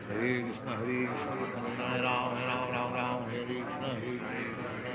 Hare 0.05 0.41
Krishna, 0.41 0.73
Hare 0.75 1.05
Krishna, 1.05 1.33
Krishna 1.35 1.85
Hare 1.85 2.01
Ram, 2.01 2.33
Hare 2.35 2.49
Ram, 2.49 2.73
Ram 2.73 2.93
Ram, 2.93 3.29
Hare 3.29 3.45
Krishna, 3.45 3.87
Hare 3.87 4.17
Krishna, 4.17 4.94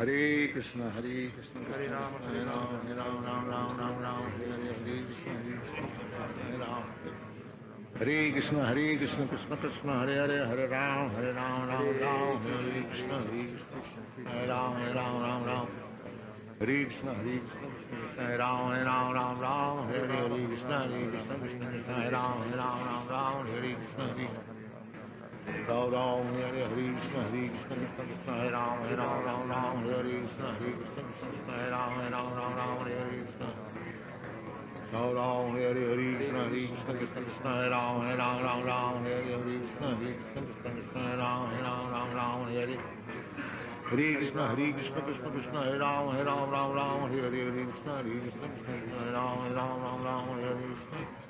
Hare 0.00 0.48
Krishna, 0.52 0.88
Hare 0.92 1.30
Krishna, 1.36 1.60
Hare 1.70 1.88
Rama, 1.90 2.16
Hare 2.24 2.44
Ram, 2.44 2.80
Hare 2.86 2.94
Ram, 2.96 3.22
Ram 3.22 3.48
Ram, 3.50 3.76
Ram 3.76 4.00
Ram, 4.00 4.32
Hare 4.32 4.48
Hare, 4.48 4.72
Hare 4.72 5.04
Krishna, 5.04 5.32
Hare 5.36 5.60
Krishna, 5.60 5.88
Hare 6.40 6.56
Ram. 6.56 6.84
Hare 7.98 8.30
Krishna, 8.32 8.64
Hare 8.64 8.96
Krishna, 8.96 9.26
Krishna 9.28 9.56
Krishna, 9.58 9.92
Hare 9.98 10.14
Hare, 10.14 10.46
Hare 10.46 10.68
Ram, 10.68 11.10
Hare 11.10 11.32
Ram, 11.34 11.68
Ram 11.68 12.00
Ram, 12.00 12.40
Hare 12.40 12.82
Krishna, 12.88 13.16
Hare 13.18 13.44
Krishna, 13.52 14.32
Hare 14.32 14.48
Ram, 14.48 14.72
Hare 14.80 14.94
Ram, 14.94 15.20
Ram 15.20 15.44
Ram. 15.44 15.68
Hare 16.60 16.84
Krishna, 16.86 17.12
Hare 17.12 17.40
Krishna, 17.44 17.68
Krishna 17.76 18.22
Hare 18.22 18.38
Ram, 18.38 18.70
Hare 18.72 18.84
Ram, 18.84 19.12
Ram 19.12 19.38
Ram, 19.38 19.88
Hare 19.92 20.06
Hare 20.06 20.46
Krishna, 20.48 20.78
Hare 20.78 21.10
Krishna, 21.12 21.34
Krishna 21.40 21.66
Krishna, 21.68 21.92
Hare 21.92 22.10
Ram, 22.10 22.40
Hare 22.40 22.56
Ram, 22.56 22.78
Ram 22.88 23.06
Ram, 23.06 23.46
Hare 23.52 24.49
Krishna, 25.70 25.86
Hare 25.86 25.90
Ram 25.90 25.92
Ram, 25.92 26.34
Hare 26.34 26.50
Hare 26.50 26.90
Krishna, 26.98 27.22
Hare 27.22 27.48
Krishna, 27.48 27.76
Krishna 27.76 28.02
Krishna, 28.04 28.32
Hare 28.34 28.50
Ram, 28.50 28.82
Hare 28.82 28.96
Ram, 28.96 29.24
Ram 29.24 29.50
Ram, 29.50 29.86
Hare 29.86 30.02
Krishna, 30.02 30.46
Hare 30.58 30.72
Krishna, 30.74 31.02
Krishna 31.06 31.28
Krishna, 31.30 31.52
Hare 31.52 31.70
Ram, 31.70 31.92
Hare 31.94 32.10
Ram, 32.10 32.34
Ram 32.34 32.56
Ram, 32.58 32.78
Hare 32.78 33.06
Krishna. 33.06 33.48
Ram 34.90 35.14
Ram, 35.14 35.54
Hare 35.54 35.78
Hare 35.78 36.16
Krishna, 36.18 36.42
Hare 36.42 36.50
Krishna, 36.50 36.92
Krishna 36.98 37.22
Krishna, 37.22 37.50
Hare 37.50 37.70
Ram, 37.70 38.00
Hare 38.02 38.16
Ram, 38.18 38.42
Ram 38.42 38.60
Ram, 38.66 39.04
Hare 39.04 39.22
Hare 39.22 39.46
Krishna, 39.46 39.86
Hare 39.94 40.14
Krishna, 40.18 40.40
Krishna 40.42 40.70
Krishna, 40.74 41.00
Hare 41.06 41.16
Ram, 41.16 41.40
Hare 41.50 41.62
Ram, 41.62 41.86
Ram 41.94 42.10
Ram, 42.18 42.38
Hare 42.50 42.66
Hare. 42.66 42.78
Hare 43.90 44.14
Krishna, 44.18 44.42
Hare 44.50 44.72
Krishna, 44.74 45.00
Krishna 45.06 45.28
Krishna, 45.30 45.58
Hare 45.62 45.78
Ram, 45.78 46.04
Hare 46.10 46.24
Ram, 46.24 46.50
Ram 46.50 46.70
Ram, 46.72 47.00
Hare 47.10 47.30
Hare, 47.30 47.46
Hare 47.46 47.64
Krishna, 47.70 47.92
Hare 47.94 48.18
Krishna, 48.18 48.46
Krishna 48.50 48.74
Krishna, 48.74 48.98
Hare 48.98 49.12
Ram, 49.12 49.38
Hare 49.38 49.54
Ram, 49.54 49.82
Ram 49.86 50.02
Ram, 50.02 50.26
Hare 50.34 50.56
Krishna. 50.58 50.98
Ram 50.98 51.06
Ram 51.06 51.22
Ram, 51.22 51.29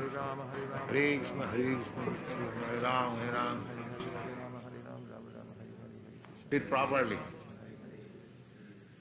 Hare 0.00 0.16
Rama, 0.16 0.44
Hare 0.50 0.64
Rama, 0.64 0.86
Hare 0.86 1.18
Krishna, 1.18 1.46
Hare 1.46 1.60
Krishna, 1.60 2.02
Krishna 2.08 2.40
Krishna, 2.40 2.66
Hare 2.66 2.80
Ram, 2.80 3.18
Hare 3.20 3.32
Ram. 3.32 3.66
Hare 3.68 4.32
Rama, 4.40 4.58
Hare 4.64 4.80
Rama, 4.80 5.04
Rama 5.12 5.28
Rama, 5.36 5.52
Hare 5.60 5.76
Hare, 5.76 5.92
Hare 6.00 6.16
Krishna. 6.24 6.48
Sit 6.50 6.68
properly. 6.70 7.18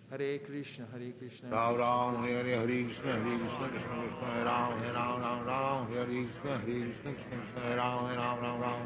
Hare 0.09 0.39
Krishna, 0.39 0.87
Hare 0.91 1.13
Krishna, 1.17 1.49
Ram 1.49 1.77
Ram, 1.77 2.23
Hare 2.23 2.43
Hare, 2.43 2.57
Hare 2.59 2.83
Krishna, 2.83 3.11
Hare 3.15 3.37
Krishna, 3.39 3.69
Krishna 3.69 3.95
Krishna, 3.95 4.27
Hare 4.27 4.43
Ram, 4.43 4.79
Hare 4.79 4.93
Ram, 4.93 5.21
Ram 5.21 5.45
Ram, 5.47 5.87
Hare 5.87 6.05
Krishna, 6.05 6.51
Hare 6.59 6.83
Krishna, 6.83 7.13
Krishna 7.15 7.37
Krishna, 7.39 7.61
Hare 7.63 7.75
Ram, 7.79 7.99
Hare 8.03 8.17
Ram, 8.19 8.37
Ram 8.43 8.59
Ram. 8.59 8.81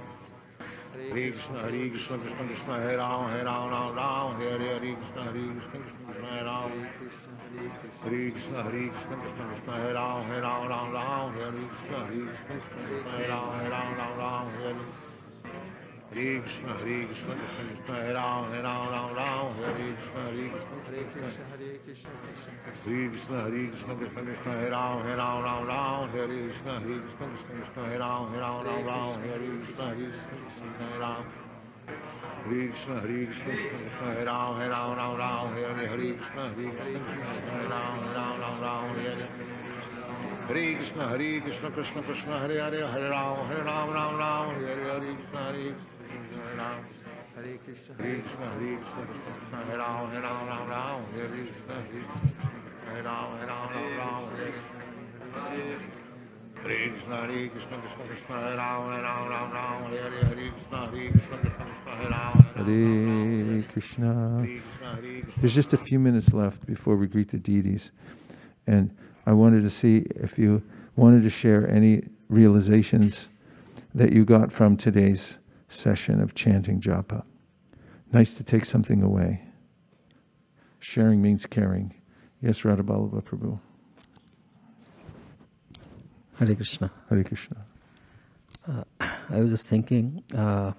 Hare 0.94 1.10
Krishna, 1.10 1.58
Hare 1.66 1.90
Krishna, 1.90 2.18
Krishna 2.22 2.46
Krishna, 2.46 2.74
Hare 2.78 2.98
Ram, 2.98 3.22
Hare 3.34 3.44
Ram, 3.44 3.70
Ram 3.74 3.90
Ram, 3.98 4.36
Hare 4.38 4.62
Hare, 4.62 4.70
Hare 4.70 4.94
Krishna, 5.02 5.22
Hare 5.26 5.34
Krishna, 5.34 5.82
Krishna 5.82 5.98
Krishna, 6.06 6.30
Hare 6.30 6.46
Ram. 6.46 6.70
Hare 6.70 6.94
Krishna, 6.94 7.26
Hare 7.26 7.33
Krishna. 7.54 8.02
Hare 8.04 8.32
Krishna, 8.32 8.64
Hare 8.64 8.90
Krishna, 8.90 9.16
Krishna 9.22 9.46
Krishna, 9.54 9.74
Hare 9.74 9.94
Ram, 9.94 10.26
Hare 10.26 10.42
Ram, 10.42 10.68
Ram 10.68 10.92
Ram, 10.94 11.34
Hare 11.34 11.52
Krishna, 11.52 11.98
Hare 12.04 12.26
Krishna, 12.26 12.54
Krishna 12.54 12.86
Krishna, 12.88 13.12
Hare 13.14 13.30
Ram, 13.30 13.50
Hare 13.54 13.70
Ram, 13.70 13.90
Ram 13.94 14.18
Ram, 14.18 14.50
Hare 14.54 14.76
Hare 16.14 16.42
Krishna, 16.42 16.74
Hare 16.74 17.06
Krishna, 17.06 17.34
Krishna 17.34 17.64
Krishna, 17.70 17.94
Hare 17.94 18.14
Ram, 18.14 18.42
Hare 18.52 18.64
Ram, 18.64 18.84
Ram 18.94 19.10
Ram, 19.14 19.54
Hare 19.54 19.94
Krishna, 19.94 20.22
Hare 20.24 20.50
Krishna, 20.50 20.78
Hare 20.84 21.04
Krishna, 21.14 21.46
Hare 21.50 21.78
Krishna, 21.86 22.12
Krishna 22.14 22.44
Krishna. 22.44 22.74
Hare 22.84 23.10
Krishna, 23.10 23.38
Hare 23.42 23.68
Krishna, 23.70 23.94
Krishna 23.96 24.22
Krishna, 24.24 24.52
Hare 24.54 24.70
Ram, 24.70 25.02
Hare 25.04 25.18
Ram, 25.18 25.44
Ram 25.44 25.62
Ram, 25.66 26.10
Hare 26.10 26.28
Krishna, 26.28 26.80
Hare 26.80 27.00
Krishna, 27.00 27.26
Krishna 27.28 27.54
Krishna, 27.54 27.82
Hare 27.84 28.00
Ram, 28.00 28.32
Hare 28.32 28.42
Ram, 28.42 28.64
Ram 28.64 28.80
Ram, 31.00 31.53
Hare 31.86 32.68
Krishna, 32.70 33.00
Hare 33.00 33.26
Krishna, 33.26 33.56
Krishna 33.56 33.74
Krishna, 33.74 34.04
Hare 34.04 34.26
Ram. 34.26 34.64
Hare 40.48 40.76
Krishna, 40.76 41.08
Hare 41.08 41.42
Krishna, 41.42 41.72
Krishna 41.72 42.02
Krishna, 42.04 42.40
Hare 42.40 42.58
Ram, 42.58 42.88
Hare 42.88 43.10
Ram, 43.10 43.90
Ram 43.90 44.18
Ram, 44.18 44.56
Hare 44.56 44.84
Hare, 44.84 45.18
Hare 45.26 45.74
Krishna, 45.74 46.88
Hare 47.36 47.58
Krishna, 47.64 47.96
Krishna 47.96 48.08
Hare 48.08 48.58
Ram, 49.74 50.10
Hare 50.10 50.22
Ram, 50.22 50.24
Ram 50.24 50.24
Ram, 50.24 50.24
Hare 50.24 50.24
Hare. 50.24 50.24
Hare 50.24 50.24
Krishna, 50.24 50.24
Hare 50.24 50.24
Krishna, 50.24 50.24
Krishna 50.24 50.24
Krishna, 50.24 50.24
Hare 50.24 50.24
Hare, 50.24 50.24
Hare 50.24 50.24
Ram, 50.24 50.24
Hare 50.24 50.24
Ram, 50.24 50.48
Ram 50.48 50.50
Ram, 50.50 50.52
Hare 50.52 50.52
Hare, 50.52 50.52
Hare 50.54 50.54
Krishna, 50.54 50.54
Hare 50.54 50.54
Krishna, 50.54 50.58
Hare 50.64 50.64
Ram. 50.84 50.86
Hare 50.96 51.20
Krishna, 51.24 51.52
Hare 51.52 51.52
Krishna, 51.52 51.52
Hare 51.52 51.52
Krishna, 51.54 51.82
Krishna 51.84 52.50
Krishna, 52.64 52.90
Hare 52.90 53.04
Ram, 53.04 53.38
Hare 53.38 53.98
Ram, 53.98 53.98
Ram 53.98 54.30
Ram, 55.34 56.03
Hare 56.64 56.90
Krishna, 56.92 57.16
Hare 57.18 57.50
Krishna, 57.50 57.78
Krishna, 57.82 57.98
Hare 57.98 58.08
Krishna, 58.08 58.36
Hare 58.40 58.56
Ram, 58.56 58.92
Hare 58.92 59.02
Ram, 59.04 59.30
Ram 59.30 59.52
Ram, 59.52 59.92
Hare 59.92 60.12
Hare, 60.12 60.26
Hare 60.26 60.52
Krishna, 60.52 60.78
Hare 60.88 61.12
Krishna, 61.12 61.38
Krishna 61.38 61.66
Krishna, 61.66 61.96
Hare 61.96 62.10
Ram, 62.10 62.34
Hare 62.56 63.64
Krishna. 63.74 64.12
Hare 64.38 64.62
Krishna, 64.64 64.92
Hare 64.96 65.22
Krishna. 65.22 65.42
There's 65.42 65.54
just 65.54 65.74
a 65.74 65.78
few 65.78 66.00
minutes 66.00 66.32
left 66.32 66.66
before 66.66 66.96
we 66.96 67.08
greet 67.08 67.30
the 67.32 67.38
deities. 67.38 67.92
And 68.66 68.96
I 69.26 69.34
wanted 69.34 69.64
to 69.64 69.70
see 69.70 70.06
if 70.16 70.40
you 70.40 70.64
wanted 70.96 71.24
to 71.24 71.30
share 71.30 71.70
any 71.70 72.04
realizations 72.30 73.28
that 73.94 74.14
you 74.14 74.24
got 74.24 74.54
from 74.54 74.78
today's 74.78 75.40
session 75.68 76.22
of 76.22 76.34
chanting 76.34 76.80
japa. 76.80 77.26
Nice 78.14 78.36
to 78.36 78.44
take 78.44 78.64
something 78.64 79.02
away. 79.02 79.42
Sharing 80.80 81.22
means 81.22 81.46
caring. 81.46 81.94
Yes, 82.42 82.64
Radha 82.64 82.84
Radhaballabha 82.84 83.24
Prabhu. 83.24 83.60
Hare 86.46 86.56
Krishna. 86.56 86.92
Hare 87.10 87.24
Krishna. 87.24 87.66
I 88.68 89.40
was 89.40 89.50
just 89.52 89.66
thinking, 89.66 90.24
uh, 90.36 90.74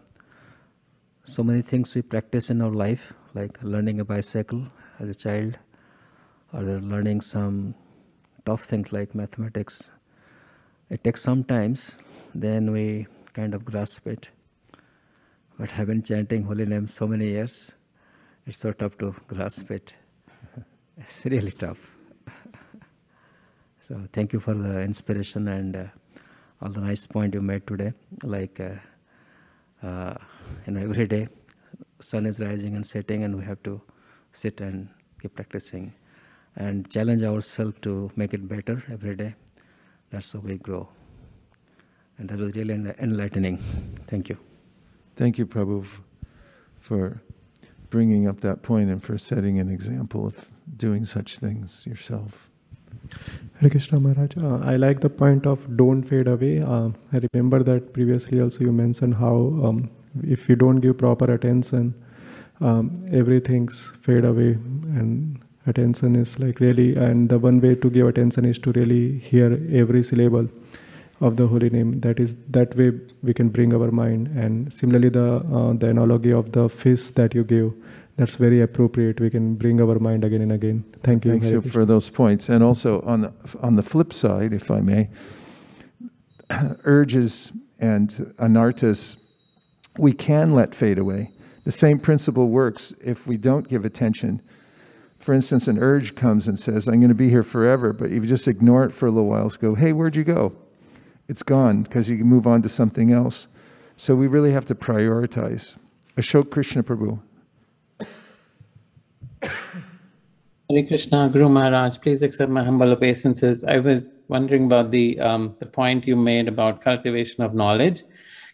so 1.24 1.42
many 1.42 1.62
things 1.62 1.94
we 1.94 2.02
practice 2.02 2.50
in 2.50 2.60
our 2.60 2.70
life, 2.70 3.14
like 3.32 3.62
learning 3.62 3.98
a 4.00 4.04
bicycle 4.04 4.66
as 5.00 5.08
a 5.08 5.14
child, 5.14 5.56
or 6.52 6.60
learning 6.62 7.22
some 7.22 7.74
tough 8.44 8.64
things 8.64 8.92
like 8.92 9.14
mathematics. 9.14 9.90
It 10.90 11.02
takes 11.02 11.22
some 11.22 11.44
times, 11.44 11.96
then 12.34 12.70
we 12.70 13.06
kind 13.32 13.54
of 13.54 13.64
grasp 13.64 14.06
it. 14.06 14.28
But 15.58 15.78
I've 15.78 15.86
been 15.86 16.02
chanting 16.02 16.44
holy 16.44 16.66
names 16.66 16.92
so 16.92 17.06
many 17.06 17.28
years, 17.28 17.72
it's 18.46 18.58
so 18.58 18.72
tough 18.72 18.98
to 18.98 19.14
grasp 19.28 19.70
it. 19.70 19.94
It's 20.98 21.24
really 21.24 21.52
tough. 21.52 21.93
So 23.86 24.00
thank 24.14 24.32
you 24.32 24.40
for 24.40 24.54
the 24.54 24.80
inspiration 24.80 25.46
and 25.46 25.76
uh, 25.76 25.84
all 26.62 26.70
the 26.70 26.80
nice 26.80 27.06
point 27.06 27.34
you 27.34 27.42
made 27.42 27.66
today. 27.66 27.92
Like, 28.22 28.58
uh, 28.58 29.86
uh, 29.86 30.14
know, 30.66 30.80
every 30.80 31.06
day, 31.06 31.28
sun 32.00 32.24
is 32.24 32.40
rising 32.40 32.76
and 32.76 32.86
setting, 32.86 33.24
and 33.24 33.36
we 33.36 33.44
have 33.44 33.62
to 33.64 33.82
sit 34.32 34.62
and 34.62 34.88
keep 35.20 35.34
practicing 35.34 35.92
and 36.56 36.90
challenge 36.90 37.24
ourselves 37.24 37.76
to 37.82 38.10
make 38.16 38.32
it 38.32 38.48
better 38.48 38.82
every 38.90 39.16
day. 39.16 39.34
That's 40.08 40.32
how 40.32 40.38
we 40.38 40.56
grow. 40.56 40.88
And 42.16 42.30
that 42.30 42.38
was 42.38 42.56
really 42.56 42.72
enlightening. 42.98 43.58
Thank 44.06 44.30
you. 44.30 44.38
Thank 45.14 45.36
you, 45.36 45.44
Prabhu, 45.44 45.84
for 46.80 47.20
bringing 47.90 48.28
up 48.28 48.40
that 48.40 48.62
point 48.62 48.88
and 48.88 49.02
for 49.02 49.18
setting 49.18 49.58
an 49.58 49.68
example 49.68 50.26
of 50.26 50.48
doing 50.74 51.04
such 51.04 51.38
things 51.38 51.84
yourself. 51.84 52.48
Hare 53.60 53.70
Krishna 53.70 54.00
Maharaj, 54.00 54.36
uh, 54.42 54.58
I 54.64 54.74
like 54.74 55.00
the 55.00 55.08
point 55.08 55.46
of 55.46 55.76
don't 55.76 56.02
fade 56.02 56.26
away. 56.26 56.60
Uh, 56.60 56.88
I 57.12 57.20
remember 57.32 57.62
that 57.62 57.92
previously 57.92 58.40
also 58.40 58.64
you 58.64 58.72
mentioned 58.72 59.14
how 59.14 59.36
um, 59.62 59.90
if 60.24 60.48
you 60.48 60.56
don't 60.56 60.80
give 60.80 60.98
proper 60.98 61.32
attention, 61.32 61.94
um, 62.60 63.06
everything's 63.12 63.92
fade 64.02 64.24
away 64.24 64.58
and 64.98 65.38
attention 65.68 66.16
is 66.16 66.40
like 66.40 66.58
really, 66.58 66.96
and 66.96 67.28
the 67.28 67.38
one 67.38 67.60
way 67.60 67.76
to 67.76 67.90
give 67.90 68.08
attention 68.08 68.44
is 68.44 68.58
to 68.58 68.72
really 68.72 69.18
hear 69.18 69.60
every 69.72 70.02
syllable 70.02 70.48
of 71.20 71.36
the 71.36 71.46
holy 71.46 71.70
name. 71.70 72.00
That 72.00 72.18
is, 72.18 72.34
that 72.50 72.76
way 72.76 72.90
we 73.22 73.32
can 73.34 73.50
bring 73.50 73.72
our 73.72 73.92
mind. 73.92 74.28
And 74.36 74.72
similarly, 74.72 75.10
the, 75.10 75.36
uh, 75.36 75.74
the 75.74 75.90
analogy 75.90 76.32
of 76.32 76.50
the 76.50 76.68
fish 76.68 77.10
that 77.10 77.36
you 77.36 77.44
give, 77.44 77.72
that's 78.16 78.36
very 78.36 78.60
appropriate. 78.60 79.20
We 79.20 79.30
can 79.30 79.56
bring 79.56 79.80
our 79.80 79.98
mind 79.98 80.24
again 80.24 80.42
and 80.42 80.52
again. 80.52 80.84
Thank 81.02 81.24
you. 81.24 81.32
Thanks 81.32 81.46
Hare 81.46 81.56
you 81.56 81.62
for 81.62 81.84
those 81.84 82.10
points. 82.10 82.48
And 82.48 82.62
also 82.62 83.00
on 83.02 83.22
the, 83.22 83.32
on 83.60 83.76
the 83.76 83.82
flip 83.82 84.12
side, 84.12 84.52
if 84.52 84.70
I 84.70 84.80
may, 84.80 85.10
urges 86.84 87.52
and 87.80 88.10
anarthas 88.38 89.16
we 89.98 90.12
can 90.12 90.54
let 90.54 90.74
fade 90.74 90.98
away. 90.98 91.30
The 91.64 91.72
same 91.72 91.98
principle 91.98 92.48
works 92.48 92.92
if 93.04 93.26
we 93.26 93.36
don't 93.36 93.68
give 93.68 93.84
attention. 93.84 94.42
For 95.18 95.32
instance, 95.32 95.68
an 95.68 95.78
urge 95.78 96.14
comes 96.14 96.46
and 96.48 96.58
says, 96.58 96.88
I'm 96.88 97.00
going 97.00 97.08
to 97.08 97.14
be 97.14 97.30
here 97.30 97.42
forever, 97.42 97.92
but 97.92 98.06
if 98.06 98.22
you 98.22 98.26
just 98.26 98.48
ignore 98.48 98.84
it 98.84 98.92
for 98.92 99.06
a 99.06 99.10
little 99.10 99.28
while, 99.28 99.48
go, 99.48 99.74
hey, 99.74 99.92
where'd 99.92 100.16
you 100.16 100.24
go? 100.24 100.52
It's 101.28 101.42
gone 101.42 101.84
because 101.84 102.08
you 102.10 102.18
can 102.18 102.26
move 102.26 102.46
on 102.46 102.60
to 102.62 102.68
something 102.68 103.12
else. 103.12 103.48
So 103.96 104.14
we 104.14 104.26
really 104.26 104.52
have 104.52 104.66
to 104.66 104.74
prioritize. 104.74 105.76
Ashok 106.16 106.50
Krishna 106.50 106.82
Prabhu. 106.82 107.20
Hare 110.70 110.86
Krishna, 110.86 111.28
Guru 111.32 111.48
Maharaj, 111.48 111.98
please 111.98 112.22
accept 112.22 112.50
my 112.50 112.64
humble 112.64 112.90
obeisances. 112.92 113.64
I 113.64 113.78
was 113.78 114.14
wondering 114.28 114.64
about 114.64 114.90
the 114.90 115.20
um, 115.20 115.54
the 115.58 115.66
point 115.66 116.06
you 116.06 116.16
made 116.16 116.48
about 116.48 116.80
cultivation 116.80 117.44
of 117.44 117.54
knowledge, 117.54 118.02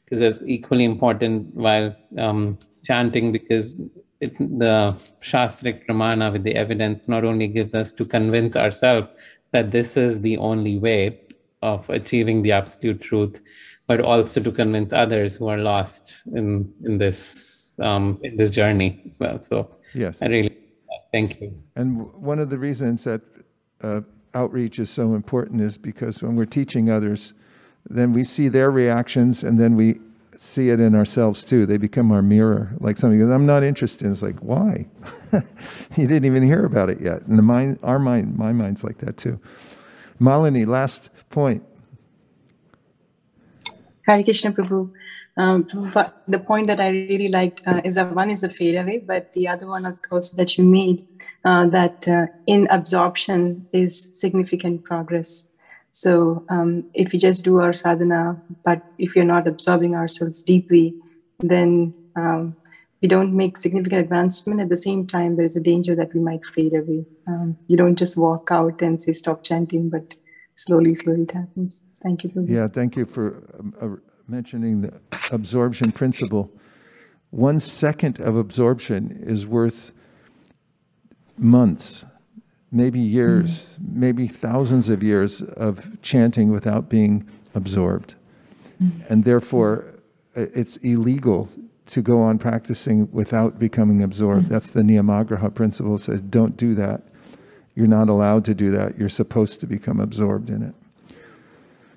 because 0.05 0.21
it's 0.21 0.43
equally 0.43 0.85
important 0.85 1.55
while 1.55 1.95
um, 2.19 2.59
chanting, 2.85 3.33
because 3.33 3.81
it, 4.21 4.37
the 4.39 4.97
Shastric 5.23 5.87
Pramana 5.87 6.33
with 6.33 6.43
the 6.43 6.55
evidence 6.57 7.09
not 7.09 7.25
only 7.25 7.47
gives 7.47 7.75
us 7.75 7.93
to 7.93 8.05
convince 8.05 8.57
ourselves 8.57 9.09
that 9.53 9.71
this 9.71 9.97
is 9.97 10.21
the 10.21 10.37
only 10.39 10.79
way 10.79 11.21
of 11.63 11.89
achieving 11.91 12.43
the 12.43 12.53
absolute 12.53 13.01
truth, 13.01 13.41
but 13.87 14.01
also 14.01 14.41
to 14.41 14.51
convince 14.51 14.93
others 14.93 15.37
who 15.37 15.49
are 15.49 15.59
lost 15.59 16.23
in 16.35 16.73
in 16.85 16.99
this 16.99 17.79
um, 17.81 18.19
in 18.25 18.37
this 18.37 18.51
journey 18.51 19.03
as 19.07 19.21
well. 19.21 19.41
So 19.41 19.77
Yes. 19.95 20.23
I 20.23 20.27
really 20.27 20.57
thank 21.13 21.41
you. 21.41 21.55
And 21.77 22.13
one 22.15 22.39
of 22.39 22.51
the 22.51 22.59
reasons 22.59 23.05
that 23.05 23.23
uh, 23.83 24.03
outreach 24.35 24.79
is 24.79 24.91
so 24.91 25.15
important 25.15 25.61
is 25.61 25.79
because 25.79 26.23
when 26.23 26.37
we're 26.37 26.47
teaching 26.47 26.91
others, 26.91 27.35
then 27.89 28.13
we 28.13 28.25
see 28.25 28.49
their 28.49 28.71
reactions 28.71 29.43
and 29.43 29.59
then 29.59 29.77
we 29.77 30.01
see 30.37 30.71
it 30.71 30.81
in 30.81 30.95
ourselves 30.95 31.45
too. 31.45 31.67
They 31.67 31.77
become 31.77 32.11
our 32.11 32.23
mirror. 32.23 32.75
Like 32.79 32.97
somebody 32.97 33.21
goes, 33.21 33.31
I'm 33.31 33.47
not 33.47 33.63
interested. 33.63 34.11
It's 34.11 34.23
like, 34.23 34.39
why? 34.39 34.87
you 35.97 36.07
didn't 36.07 36.25
even 36.25 36.43
hear 36.43 36.65
about 36.65 36.89
it 36.89 37.01
yet. 37.01 37.23
And 37.23 37.39
the 37.39 37.43
mind, 37.43 37.79
our 37.83 37.99
mind, 37.99 38.37
my 38.37 38.53
mind's 38.53 38.83
like 38.83 38.99
that 38.99 39.17
too. 39.17 39.39
Malini, 40.21 40.67
last 40.67 41.11
point. 41.29 41.63
Hare 44.07 44.23
Krishna 44.23 44.53
Prabhu. 44.53 44.91
Um, 45.37 45.91
but 45.95 46.23
the 46.29 46.39
point 46.39 46.67
that 46.67 46.81
I 46.81 46.89
really 46.89 47.29
liked 47.29 47.63
uh, 47.67 47.81
is 47.85 47.95
that 47.95 48.15
one 48.15 48.31
is 48.31 48.43
a 48.43 48.49
fade 48.49 48.77
away, 48.77 48.99
but 48.99 49.33
the 49.33 49.49
other 49.49 49.67
one 49.67 49.87
is 49.87 50.01
also 50.11 50.37
that 50.37 50.59
you 50.59 50.65
made 50.65 51.07
uh, 51.45 51.67
that 51.69 52.07
uh, 52.09 52.27
in 52.47 52.67
absorption 52.71 53.67
is 53.73 54.11
significant 54.13 54.85
progress. 54.85 55.49
So 55.93 56.45
um, 56.49 56.85
if 56.95 57.13
we 57.13 57.19
just 57.19 57.45
do 57.45 57.61
our 57.61 57.73
sadhana, 57.73 58.41
but 58.65 58.83
if 58.99 59.17
you're 59.17 59.25
not 59.25 59.49
absorbing 59.49 59.95
ourselves 59.95 60.43
deeply, 60.43 60.95
then 61.41 61.95
um, 62.17 62.57
we 63.01 63.09
don't 63.09 63.35
make 63.35 63.57
significant 63.57 64.03
advancement. 64.03 64.61
At 64.61 64.69
the 64.69 64.77
same 64.77 65.07
time, 65.07 65.37
there 65.37 65.45
is 65.45 65.57
a 65.57 65.63
danger 65.63 65.95
that 65.95 66.13
we 66.13 66.21
might 66.21 66.45
fade 66.45 66.75
away. 66.75 67.07
Um, 67.27 67.57
you 67.67 67.77
don't 67.77 67.97
just 67.97 68.17
walk 68.17 68.49
out 68.51 68.83
and 68.83 69.01
say 69.01 69.13
stop 69.13 69.43
chanting, 69.43 69.89
but 69.89 70.15
slowly, 70.55 70.95
slowly 70.95 71.23
it 71.23 71.33
happens. 71.33 71.85
Thank 72.03 72.25
you. 72.25 72.31
Prabhu. 72.31 72.49
Yeah, 72.49 72.69
thank 72.69 72.97
you 72.97 73.07
for 73.07 73.43
uh, 73.81 74.10
mentioning 74.31 74.83
the 74.83 75.01
absorption 75.33 75.91
principle. 75.93 76.51
One 77.31 77.61
second 77.61 78.21
of 78.21 78.37
absorption 78.37 79.23
is 79.23 79.47
worth 79.47 79.93
months, 81.37 82.05
maybe 82.71 83.01
years, 83.01 83.77
maybe 83.81 84.29
thousands 84.29 84.89
of 84.89 85.03
years 85.03 85.43
of 85.43 86.01
chanting 86.03 86.51
without 86.51 86.89
being 86.89 87.29
absorbed. 87.55 88.15
And 89.09 89.25
therefore, 89.25 89.87
it's 90.35 90.77
illegal 90.79 91.49
to 91.87 92.01
go 92.01 92.21
on 92.21 92.39
practicing 92.39 93.11
without 93.11 93.59
becoming 93.59 94.03
absorbed. 94.03 94.49
That's 94.49 94.71
the 94.71 94.83
Niyamagraha 94.83 95.53
principle. 95.55 95.97
It 95.97 96.03
says 96.03 96.21
don't 96.21 96.57
do 96.57 96.75
that. 96.77 97.03
You're 97.75 97.89
not 97.89 98.09
allowed 98.09 98.45
to 98.47 98.55
do 98.55 98.71
that. 98.71 98.97
You're 98.99 99.09
supposed 99.09 99.61
to 99.61 99.67
become 99.67 100.01
absorbed 100.01 100.51
in 100.51 100.63
it. 100.63 100.75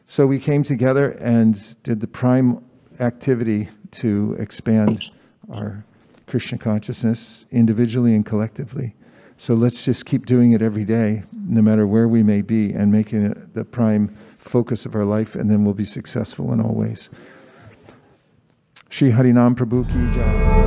So 0.07 0.27
we 0.27 0.39
came 0.39 0.63
together 0.63 1.11
and 1.11 1.81
did 1.83 1.99
the 2.01 2.07
prime 2.07 2.63
activity 2.99 3.69
to 3.91 4.35
expand 4.39 5.09
our 5.49 5.85
Krishna 6.27 6.57
consciousness 6.57 7.45
individually 7.51 8.15
and 8.15 8.25
collectively. 8.25 8.95
So 9.37 9.55
let's 9.55 9.83
just 9.83 10.05
keep 10.05 10.25
doing 10.25 10.51
it 10.51 10.61
every 10.61 10.85
day, 10.85 11.23
no 11.33 11.61
matter 11.61 11.85
where 11.87 12.07
we 12.07 12.23
may 12.23 12.41
be, 12.41 12.71
and 12.71 12.91
making 12.91 13.25
it 13.25 13.53
the 13.53 13.65
prime 13.65 14.15
focus 14.37 14.85
of 14.85 14.95
our 14.95 15.05
life, 15.05 15.35
and 15.35 15.49
then 15.49 15.65
we'll 15.65 15.73
be 15.73 15.85
successful 15.85 16.53
in 16.53 16.61
all 16.61 16.75
ways. 16.75 17.09
Shri 18.89 19.11
Harinam 19.11 19.55
Prabhu 19.55 19.87
Ki 19.87 20.15
Jai. 20.15 20.62